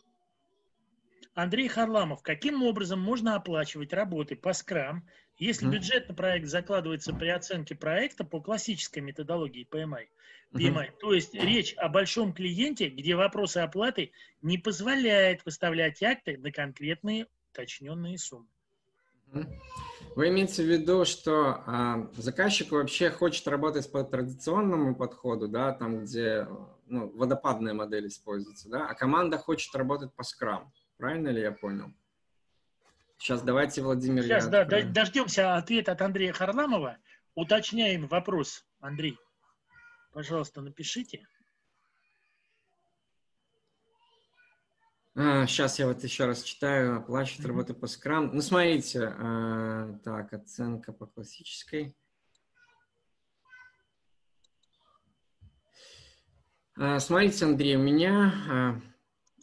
[1.33, 5.07] Андрей Харламов, каким образом можно оплачивать работы по скрам,
[5.37, 10.07] если бюджет на проект закладывается при оценке проекта по классической методологии PMI?
[10.53, 10.89] PMI.
[10.89, 10.97] Угу.
[10.99, 14.11] То есть речь о большом клиенте, где вопросы оплаты
[14.41, 18.47] не позволяют выставлять акты на конкретные уточненные суммы.
[20.15, 26.03] Вы имеете в виду, что а, заказчик вообще хочет работать по традиционному подходу, да, там,
[26.03, 26.47] где
[26.87, 30.73] ну, водопадная модель используется, да, а команда хочет работать по скрам.
[30.97, 31.93] Правильно ли я понял?
[33.17, 34.23] Сейчас давайте, Владимир.
[34.23, 36.97] Сейчас, да, дождемся ответа от Андрея Харламова.
[37.35, 39.17] Уточняем вопрос, Андрей.
[40.11, 41.25] Пожалуйста, напишите.
[45.13, 46.97] А, сейчас я вот еще раз читаю.
[46.97, 47.47] Оплачивает mm-hmm.
[47.47, 48.31] работу по скрам.
[48.33, 49.13] Ну, смотрите.
[49.17, 51.95] А, так, оценка по классической.
[56.77, 58.81] А, смотрите, Андрей, у меня а,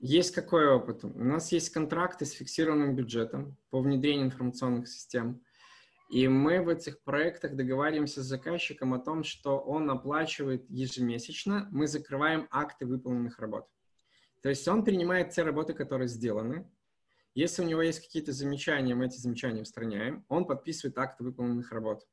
[0.01, 1.05] есть какой опыт?
[1.05, 5.43] У нас есть контракты с фиксированным бюджетом по внедрению информационных систем.
[6.09, 11.87] И мы в этих проектах договариваемся с заказчиком о том, что он оплачивает ежемесячно, мы
[11.87, 13.69] закрываем акты выполненных работ.
[14.41, 16.71] То есть он принимает те работы, которые сделаны.
[17.35, 20.25] Если у него есть какие-то замечания, мы эти замечания устраняем.
[20.29, 22.07] Он подписывает акты выполненных работ.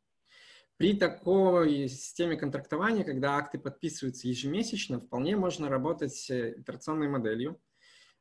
[0.78, 7.61] При такой системе контрактования, когда акты подписываются ежемесячно, вполне можно работать с итерационной моделью.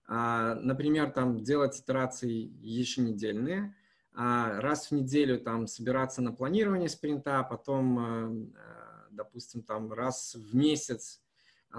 [0.07, 2.30] А, например, там делать итерации
[2.61, 3.74] еженедельные–
[4.16, 10.36] а, раз в неделю там собираться на планирование спринта, потом, э, э, допустим, там раз
[10.36, 11.20] в месяц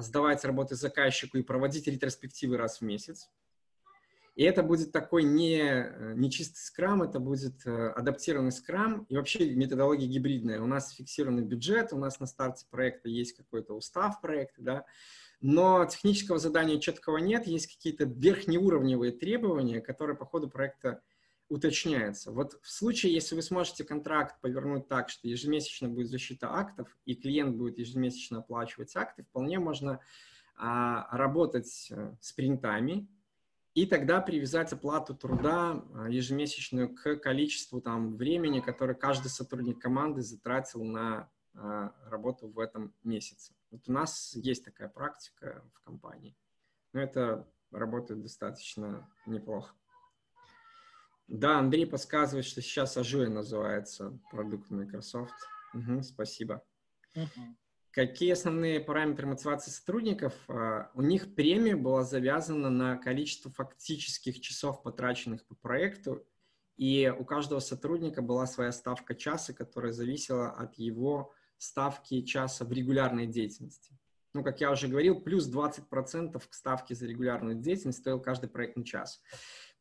[0.02, 3.30] сдавать работы заказчику и проводить ретроспективы раз в месяц.
[4.36, 9.56] И это будет такой не, э, не чистый скрам, это будет адаптированный скрам и вообще
[9.56, 10.62] методология гибридная.
[10.62, 14.86] У нас фиксированный бюджет, у нас на старте проекта есть какой-то устав проекта, да,
[15.42, 21.02] но технического задания четкого нет, есть какие-то верхнеуровневые требования, которые по ходу проекта
[21.50, 22.32] уточняется.
[22.32, 27.16] Вот в случае, если вы сможете контракт повернуть так, что ежемесячно будет защита актов, и
[27.16, 30.00] клиент будет ежемесячно оплачивать акты, вполне можно
[30.58, 33.08] а, работать э, с принтами,
[33.76, 40.22] и тогда привязать оплату труда а, ежемесячную к количеству там, времени, которое каждый сотрудник команды
[40.22, 43.54] затратил на а, работу в этом месяце.
[43.72, 46.36] Вот у нас есть такая практика в компании,
[46.94, 49.76] но это работает достаточно неплохо.
[51.28, 55.34] Да, Андрей подсказывает, что сейчас Azure называется продукт Microsoft.
[55.74, 56.64] Угу, спасибо.
[57.16, 57.56] Угу.
[57.92, 60.34] Какие основные параметры мотивации сотрудников?
[60.50, 66.28] А, у них премия была завязана на количество фактических часов, потраченных по проекту,
[66.78, 72.72] и у каждого сотрудника была своя ставка часа, которая зависела от его ставки часа в
[72.72, 73.98] регулярной деятельности.
[74.34, 78.84] Ну, как я уже говорил, плюс 20% к ставке за регулярную деятельность стоил каждый проектный
[78.84, 79.22] час.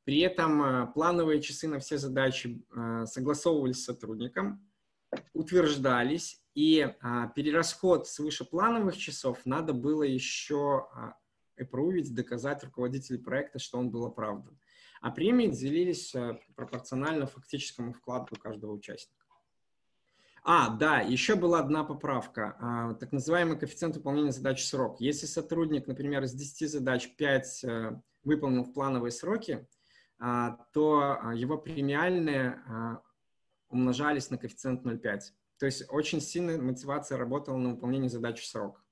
[0.05, 4.65] При этом э, плановые часы на все задачи э, согласовывались с сотрудником,
[5.33, 10.87] утверждались, и а, перерасход свыше плановых часов надо было еще
[11.57, 14.59] опровить, а, доказать руководителю проекта, что он был оправдан.
[15.01, 19.23] А премии делились э, пропорционально фактическому вкладу каждого участника.
[20.45, 25.01] А, да, еще была одна поправка, а, так называемый коэффициент выполнения задач срок.
[25.01, 27.65] Если сотрудник, например, из 10 задач 5
[28.23, 29.67] выполнил в плановые сроки,
[30.73, 33.03] то а, его премиальные а,
[33.69, 35.21] умножались на коэффициент 0,5.
[35.59, 38.85] То есть очень сильная мотивация работала на выполнение задач в срок.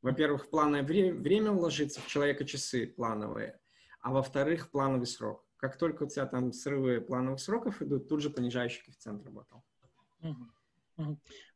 [0.00, 3.60] Во-первых, в плановое время уложиться, в человека часы плановые,
[4.00, 5.46] а во-вторых, плановый срок.
[5.56, 9.64] Как только у тебя там срывы плановых сроков идут, тут же понижающий коэффициент работал.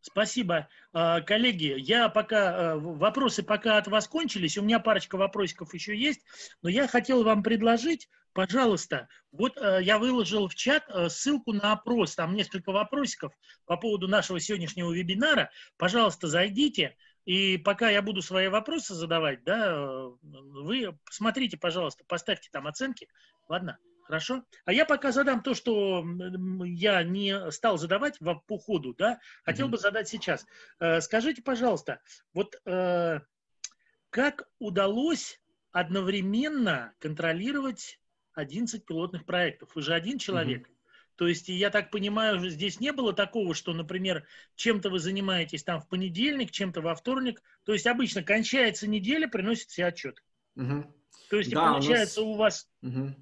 [0.07, 0.69] Спасибо.
[0.93, 5.97] А, коллеги, я пока, а, вопросы пока от вас кончились, у меня парочка вопросиков еще
[5.97, 6.21] есть,
[6.63, 12.15] но я хотел вам предложить, пожалуйста, вот а, я выложил в чат ссылку на опрос,
[12.15, 13.33] там несколько вопросиков
[13.65, 20.09] по поводу нашего сегодняшнего вебинара, пожалуйста, зайдите, и пока я буду свои вопросы задавать, да,
[20.23, 23.09] вы посмотрите, пожалуйста, поставьте там оценки,
[23.49, 23.77] ладно?
[24.07, 24.45] Хорошо?
[24.65, 26.05] А я пока задам то, что
[26.65, 29.71] я не стал задавать в, по ходу, да, хотел mm-hmm.
[29.71, 30.47] бы задать сейчас.
[30.79, 32.01] Э, скажите, пожалуйста,
[32.33, 33.21] вот э,
[34.11, 35.41] как удалось
[35.73, 37.99] одновременно контролировать
[38.35, 39.71] 11 пилотных проектов?
[39.75, 40.69] Вы же один человек.
[40.69, 40.77] Mm-hmm.
[41.17, 45.81] То есть, я так понимаю, здесь не было такого, что, например, чем-то вы занимаетесь там
[45.81, 47.43] в понедельник, чем-то во вторник.
[47.65, 50.23] То есть, обычно кончается неделя, приносит все отчет.
[50.55, 50.95] Угу.
[51.31, 52.35] То есть, да, получается, у, нас...
[52.35, 53.15] у вас угу.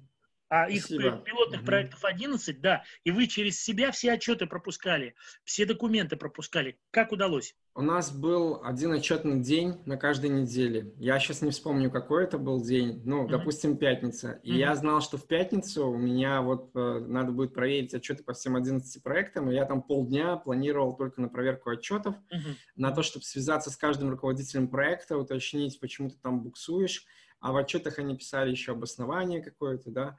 [0.47, 1.17] А их Спасибо.
[1.25, 1.65] пилотных угу.
[1.65, 6.77] проектов 11, да, и вы через себя все отчеты пропускали, все документы пропускали.
[6.91, 7.55] Как удалось?
[7.73, 10.93] У нас был один отчетный день на каждой неделе.
[10.97, 13.01] Я сейчас не вспомню, какой это был день.
[13.03, 13.29] Ну, угу.
[13.29, 14.39] допустим, пятница.
[14.43, 14.59] И угу.
[14.59, 18.55] я знал, что в пятницу у меня вот э, надо будет проверить отчеты по всем
[18.55, 19.51] 11 проектам.
[19.51, 22.55] И я там полдня планировал только на проверку отчетов, угу.
[22.77, 27.05] на то, чтобы связаться с каждым руководителем проекта, уточнить, почему ты там буксуешь
[27.39, 30.17] а в отчетах они писали еще обоснование какое-то, да.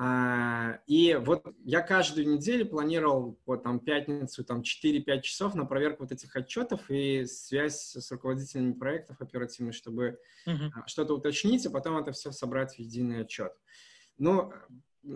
[0.00, 6.04] А, и вот я каждую неделю планировал вот там пятницу, там 4-5 часов на проверку
[6.04, 10.70] вот этих отчетов и связь с руководителями проектов оперативных, чтобы uh-huh.
[10.86, 13.52] что-то уточнить, а потом это все собрать в единый отчет.
[14.18, 14.52] Но,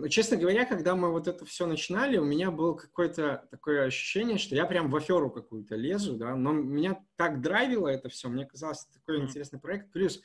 [0.09, 4.57] честно говоря, когда мы вот это все начинали, у меня было какое-то такое ощущение, что
[4.57, 8.87] я прям в аферу какую-то лезу, да, но меня так драйвило это все, мне казалось,
[8.87, 9.27] такой uh-huh.
[9.27, 9.93] интересный проект.
[9.93, 10.21] Плюс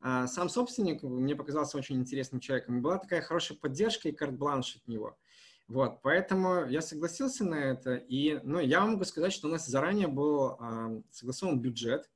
[0.00, 2.82] сам собственник мне показался очень интересным человеком.
[2.82, 5.16] Была такая хорошая поддержка и карт-бланш от него.
[5.68, 7.96] Вот, поэтому я согласился на это.
[7.96, 12.08] И, ну, я могу сказать, что у нас заранее был э, согласован бюджет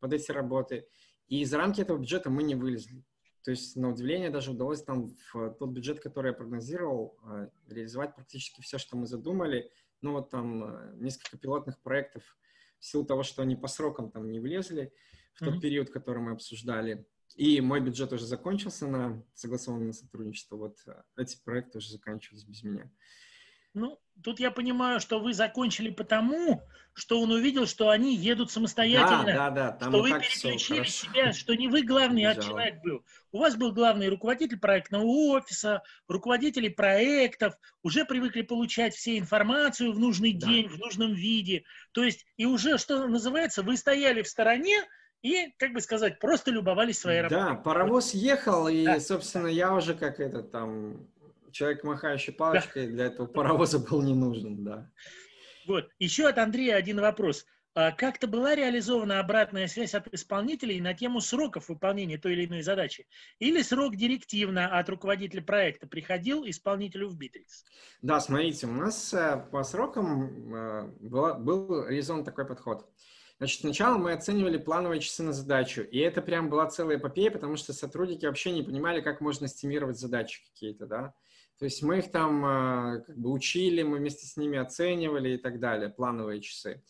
[0.00, 0.88] под эти работы,
[1.28, 3.04] и за рамки этого бюджета мы не вылезли.
[3.44, 8.16] То есть, на удивление, даже удалось там в тот бюджет, который я прогнозировал, э, реализовать
[8.16, 9.70] практически все, что мы задумали.
[10.02, 12.36] Ну, вот там несколько пилотных проектов
[12.80, 14.92] в силу того, что они по срокам там не влезли
[15.34, 15.60] в тот mm-hmm.
[15.60, 17.06] период, который мы обсуждали.
[17.36, 20.56] И мой бюджет уже закончился на согласованное сотрудничество.
[20.56, 22.90] Вот э, эти проекты уже заканчивались без меня.
[23.76, 26.62] Ну, тут я понимаю, что вы закончили потому,
[26.94, 29.26] что он увидел, что они едут самостоятельно.
[29.26, 29.72] Да, да, да.
[29.72, 33.04] Там что вы переключили себя, что не вы главный, а человек был.
[33.32, 39.98] У вас был главный руководитель проектного офиса, руководители проектов, уже привыкли получать все информацию в
[39.98, 40.46] нужный да.
[40.46, 41.64] день, в нужном виде.
[41.92, 44.82] То есть, и уже, что называется, вы стояли в стороне,
[45.22, 47.42] и, как бы сказать, просто любовались своей работой.
[47.42, 49.00] Да, паровоз ехал, и, да.
[49.00, 51.08] собственно, я уже как этот там
[51.50, 52.92] человек, махающий палочкой, да.
[52.92, 54.90] для этого паровоза был не нужен, да.
[55.66, 55.88] Вот.
[55.98, 57.44] Еще от Андрея один вопрос.
[57.74, 62.62] А как-то была реализована обратная связь от исполнителей на тему сроков выполнения той или иной
[62.62, 63.06] задачи?
[63.38, 67.66] Или срок директивно от руководителя проекта приходил исполнителю в Битрикс?
[68.00, 72.90] Да, смотрите, у нас э, по срокам э, был реализован такой подход.
[73.38, 77.56] Значит, сначала мы оценивали плановые часы на задачу, и это прям была целая эпопея, потому
[77.56, 81.14] что сотрудники вообще не понимали, как можно эстимировать задачи какие-то, да.
[81.58, 85.36] То есть мы их там а, как бы учили, мы вместе с ними оценивали и
[85.36, 86.82] так далее, плановые часы.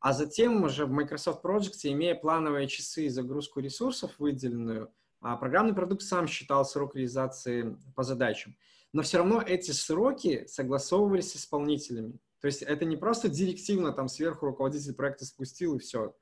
[0.00, 5.74] А затем уже в Microsoft Project, имея плановые часы и загрузку ресурсов выделенную, а, программный
[5.74, 8.56] продукт сам считал срок реализации по задачам.
[8.92, 12.18] Но все равно эти сроки согласовывались с исполнителями.
[12.40, 16.14] То есть это не просто директивно там сверху руководитель проекта спустил и все.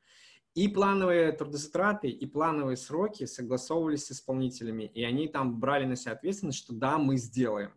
[0.54, 6.12] И плановые трудозатраты, и плановые сроки согласовывались с исполнителями, и они там брали на себя
[6.12, 7.72] ответственность, что да, мы сделаем.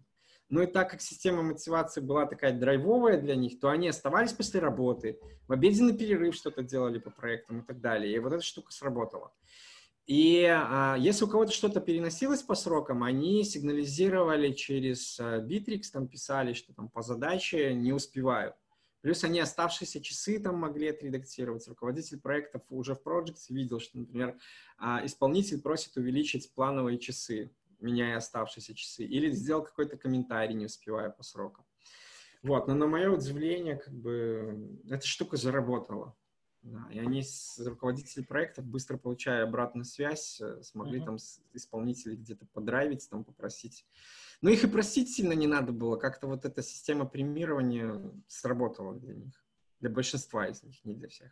[0.49, 4.59] Ну и так как система мотивации была такая драйвовая для них, то они оставались после
[4.59, 8.15] работы, в обеденный перерыв что-то делали по проектам и так далее.
[8.15, 9.33] И вот эта штука сработала.
[10.07, 16.07] И а, если у кого-то что-то переносилось по срокам, они сигнализировали через а, Bittrex, там
[16.07, 18.55] писали, что там по задаче не успеваю.
[19.01, 21.67] Плюс они оставшиеся часы там могли отредактировать.
[21.67, 24.39] Руководитель проектов уже в Project видел, что, например,
[24.77, 27.51] а, исполнитель просит увеличить плановые часы,
[27.81, 31.65] меняя оставшиеся часы, или сделал какой-то комментарий, не успевая по срокам.
[32.43, 36.15] Вот, но на мое удивление, как бы, эта штука заработала.
[36.67, 41.05] Да, и они с руководителей проектов, быстро получая обратную связь, э, смогли uh-huh.
[41.05, 41.17] там
[41.53, 43.85] исполнителей где-то подравить, там попросить.
[44.41, 45.95] Но их и просить сильно не надо было.
[45.95, 49.33] Как-то вот эта система премирования сработала для них.
[49.79, 51.31] Для большинства из них, не для всех.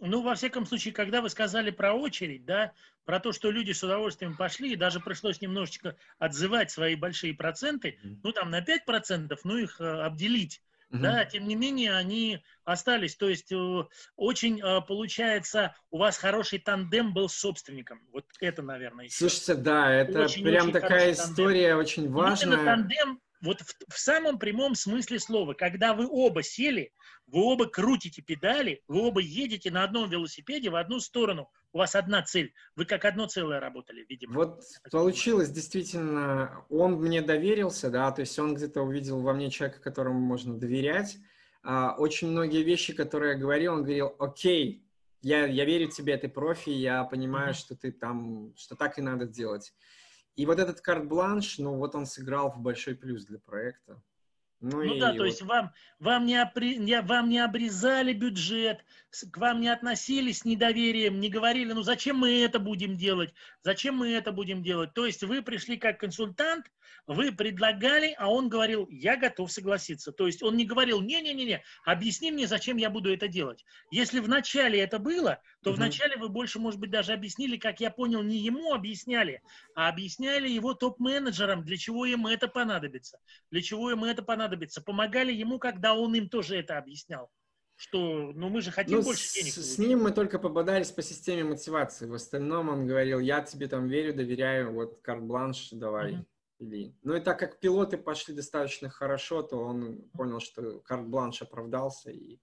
[0.00, 2.72] Ну, во всяком случае, когда вы сказали про очередь, да,
[3.04, 7.98] про то, что люди с удовольствием пошли, и даже пришлось немножечко отзывать свои большие проценты,
[8.22, 10.62] ну, там на 5%, ну, их э, обделить.
[10.92, 10.98] Uh-huh.
[10.98, 13.16] Да, тем не менее, они остались.
[13.16, 13.84] То есть, э,
[14.16, 18.00] очень э, получается, у вас хороший тандем был с собственником.
[18.12, 19.06] Вот это, наверное.
[19.06, 19.16] Еще.
[19.16, 21.78] Слушайте, да, это очень, прям очень такая история тандем.
[21.78, 22.52] очень важная.
[22.54, 26.92] Именно тандем вот в, в самом прямом смысле слова, когда вы оба сели,
[27.26, 31.50] вы оба крутите педали, вы оба едете на одном велосипеде в одну сторону.
[31.72, 32.52] У вас одна цель.
[32.74, 34.34] Вы как одно целое работали, видимо.
[34.34, 39.80] Вот получилось действительно, он мне доверился, да, то есть он где-то увидел во мне человека,
[39.80, 41.18] которому можно доверять.
[41.62, 44.84] А, очень многие вещи, которые я говорил, он говорил, окей,
[45.22, 47.58] я, я верю тебе, ты профи, я понимаю, mm-hmm.
[47.58, 49.72] что ты там, что так и надо делать.
[50.36, 54.02] И вот этот карт-бланш, ну вот он сыграл в большой плюс для проекта.
[54.60, 55.18] Ну, ну да, вот...
[55.18, 56.78] то есть вам, вам, не опри...
[57.02, 58.84] вам не обрезали бюджет,
[59.30, 63.96] к вам не относились с недоверием, не говорили, ну зачем мы это будем делать, зачем
[63.96, 64.94] мы это будем делать.
[64.94, 66.66] То есть вы пришли как консультант,
[67.06, 70.12] вы предлагали, а он говорил, я готов согласиться.
[70.12, 73.64] То есть он не говорил, не-не-не, объясни мне, зачем я буду это делать.
[73.90, 75.76] Если вначале это было, то угу.
[75.76, 79.42] вначале вы больше, может быть, даже объяснили, как я понял, не ему объясняли,
[79.74, 83.18] а объясняли его топ-менеджерам, для чего им это понадобится,
[83.50, 84.53] для чего им это понадобится.
[84.84, 87.30] Помогали ему, когда он им тоже это объяснял
[87.76, 89.52] что ну мы же хотим ну, больше денег.
[89.52, 92.06] С, с ним мы только пободались по системе мотивации.
[92.06, 96.12] В остальном он говорил, я тебе там верю, доверяю, вот карт-бланш давай.
[96.12, 96.24] Mm-hmm
[96.58, 96.94] или...
[97.02, 102.10] Ну и так как пилоты пошли достаточно хорошо, то он понял, что карт-бланш оправдался.
[102.10, 102.38] И,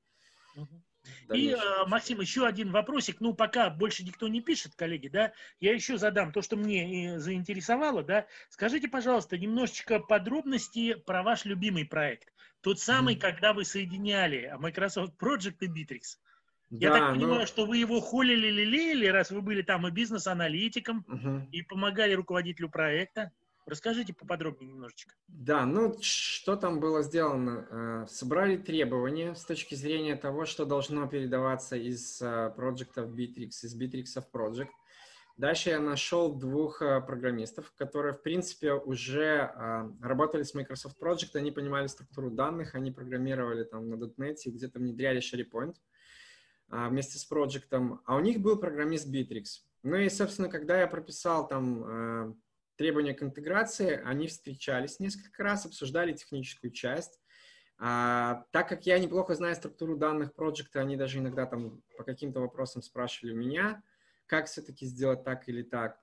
[1.34, 3.22] и а, Максим, еще один вопросик.
[3.22, 8.04] Ну, пока больше никто не пишет, коллеги, да, я еще задам то, что мне заинтересовало,
[8.04, 8.28] да.
[8.50, 12.32] Скажите, пожалуйста, немножечко подробности про ваш любимый проект.
[12.62, 13.20] Тот самый, mm-hmm.
[13.20, 16.18] когда вы соединяли Microsoft Project и Bittrex.
[16.70, 17.46] Я да, так ну понимаю, но...
[17.46, 21.50] что вы его холили, лелеяли, раз вы были там и бизнес-аналитиком, uh-huh.
[21.52, 23.32] и помогали руководителю проекта.
[23.68, 25.14] Расскажите поподробнее немножечко.
[25.28, 27.68] Да, ну что там было сделано?
[27.70, 33.80] Э, собрали требования с точки зрения того, что должно передаваться из э, проектов Bittrex, из
[33.80, 34.70] Bittrex в Project.
[35.38, 39.54] Дальше я нашел двух э, программистов, которые, в принципе, уже
[40.02, 44.80] работали с Microsoft Project, они понимали структуру данных, они программировали там на .NET и где-то
[44.80, 45.76] внедряли SharePoint
[46.68, 49.44] вместе с проектом, а у них был программист Bittrex.
[49.84, 52.38] Ну и, собственно, когда я прописал там
[52.82, 57.20] требования к интеграции, они встречались несколько раз, обсуждали техническую часть.
[57.78, 62.40] А, так как я неплохо знаю структуру данных проекта, они даже иногда там по каким-то
[62.40, 63.84] вопросам спрашивали у меня,
[64.26, 66.00] как все-таки сделать так или так.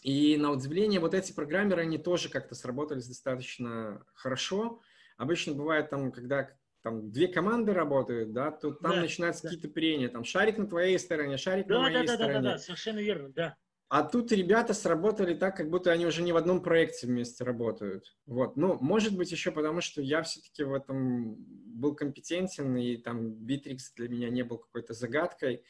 [0.00, 4.80] И на удивление, вот эти программеры, они тоже как-то сработались достаточно хорошо.
[5.18, 6.48] Обычно бывает там, когда
[6.80, 9.50] там две команды работают, да, то там да, начинаются да.
[9.50, 12.34] какие-то прения, там шарик на твоей стороне, шарик да, на моей да, да, стороне.
[12.34, 13.56] Да, да, да, совершенно верно, да.
[13.92, 18.16] А тут ребята сработали так, как будто они уже не в одном проекте вместе работают.
[18.24, 18.56] Вот.
[18.56, 23.76] Ну, может быть, еще потому, что я все-таки в этом был компетентен, и там Bittrex
[23.96, 25.62] для меня не был какой-то загадкой.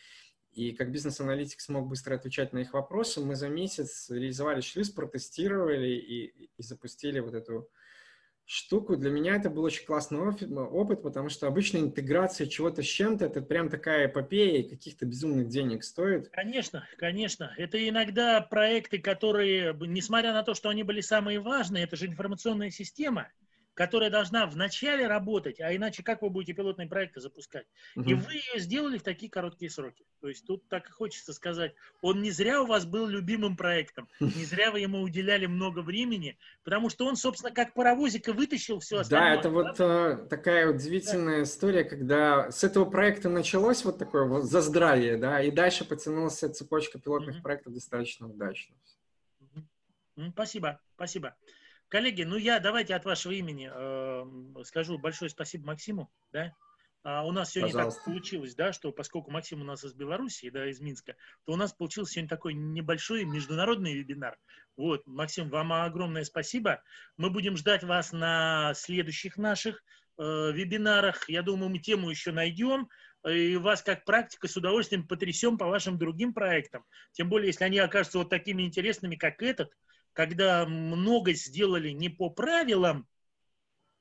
[0.52, 3.20] И как бизнес-аналитик смог быстро отвечать на их вопросы.
[3.20, 7.68] Мы за месяц реализовали шлюз, протестировали и, и запустили вот эту
[8.44, 8.96] штуку.
[8.96, 13.40] Для меня это был очень классный опыт, потому что обычно интеграция чего-то с чем-то, это
[13.40, 16.28] прям такая эпопея и каких-то безумных денег стоит.
[16.30, 17.54] Конечно, конечно.
[17.56, 22.70] Это иногда проекты, которые, несмотря на то, что они были самые важные, это же информационная
[22.70, 23.28] система,
[23.74, 27.66] которая должна вначале работать, а иначе как вы будете пилотные проекты запускать?
[27.96, 28.08] Угу.
[28.08, 30.04] И вы ее сделали в такие короткие сроки.
[30.20, 34.08] То есть тут так и хочется сказать, он не зря у вас был любимым проектом,
[34.20, 38.80] не зря вы ему уделяли много времени, потому что он, собственно, как паровозик и вытащил
[38.80, 39.34] все остальное.
[39.34, 41.42] Да, это вот э, такая удивительная да.
[41.44, 46.98] история, когда с этого проекта началось вот такое вот заздравие, да, и дальше потянулась цепочка
[46.98, 47.42] пилотных угу.
[47.42, 48.74] проектов достаточно удачно.
[50.34, 51.34] Спасибо, спасибо.
[51.92, 56.54] Коллеги, ну я давайте от вашего имени э, скажу большое спасибо Максиму, да.
[57.02, 58.00] А у нас сегодня Пожалуйста.
[58.00, 61.56] так получилось, да, что поскольку Максим у нас из Беларуси, да, из Минска, то у
[61.56, 64.38] нас получился сегодня такой небольшой международный вебинар.
[64.74, 66.82] Вот, Максим, вам огромное спасибо.
[67.18, 69.84] Мы будем ждать вас на следующих наших
[70.16, 71.28] э, вебинарах.
[71.28, 72.88] Я думаю, мы тему еще найдем
[73.28, 76.86] и вас как практика с удовольствием потрясем по вашим другим проектам.
[77.12, 79.74] Тем более, если они окажутся вот такими интересными, как этот,
[80.12, 83.06] когда много сделали не по правилам,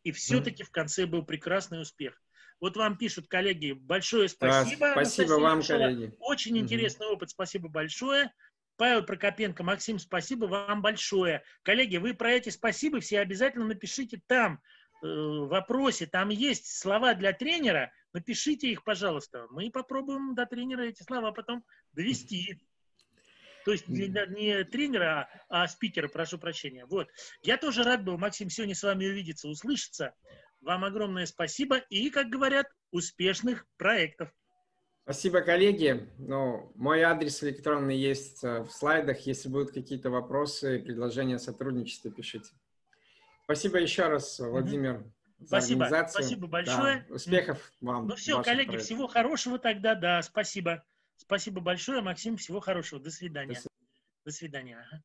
[0.04, 2.22] и все-таки в конце был прекрасный успех.
[2.60, 4.88] Вот вам пишут коллеги, большое спасибо.
[4.88, 6.14] Да, спасибо вам, коллеги.
[6.20, 6.62] Очень угу.
[6.62, 8.32] интересный опыт, спасибо большое.
[8.78, 11.44] Павел Прокопенко, Максим, спасибо вам большое.
[11.64, 14.60] Коллеги, вы про эти спасибо все обязательно напишите там,
[15.04, 16.08] э, в вопросе.
[16.08, 19.48] Там есть слова для тренера, напишите их, пожалуйста.
[19.52, 22.60] Мы попробуем до тренера эти слова потом довести.
[23.66, 26.86] То есть не, не тренера, а, а спикера, прошу прощения.
[26.86, 27.08] Вот.
[27.44, 30.14] Я тоже рад был, Максим, сегодня с вами увидеться, услышаться.
[30.62, 34.30] Вам огромное спасибо и, как говорят, успешных проектов.
[35.04, 36.08] Спасибо, коллеги.
[36.20, 39.20] Ну, мой адрес электронный есть э, в слайдах.
[39.22, 42.50] Если будут какие-то вопросы, предложения о сотрудничестве, пишите.
[43.44, 45.04] Спасибо еще раз, Владимир,
[45.40, 45.86] за спасибо.
[45.86, 46.24] организацию.
[46.24, 47.06] Спасибо большое.
[47.10, 48.08] Да, успехов вам.
[48.08, 48.86] Ну все, коллеги, проектах.
[48.86, 49.96] всего хорошего тогда.
[49.96, 50.84] Да, спасибо.
[51.22, 52.36] Спасибо большое, Максим.
[52.36, 53.00] Всего хорошего.
[53.00, 53.54] До свидания.
[53.54, 53.88] До свидания.
[54.26, 54.78] До свидания.
[54.80, 55.04] Ага.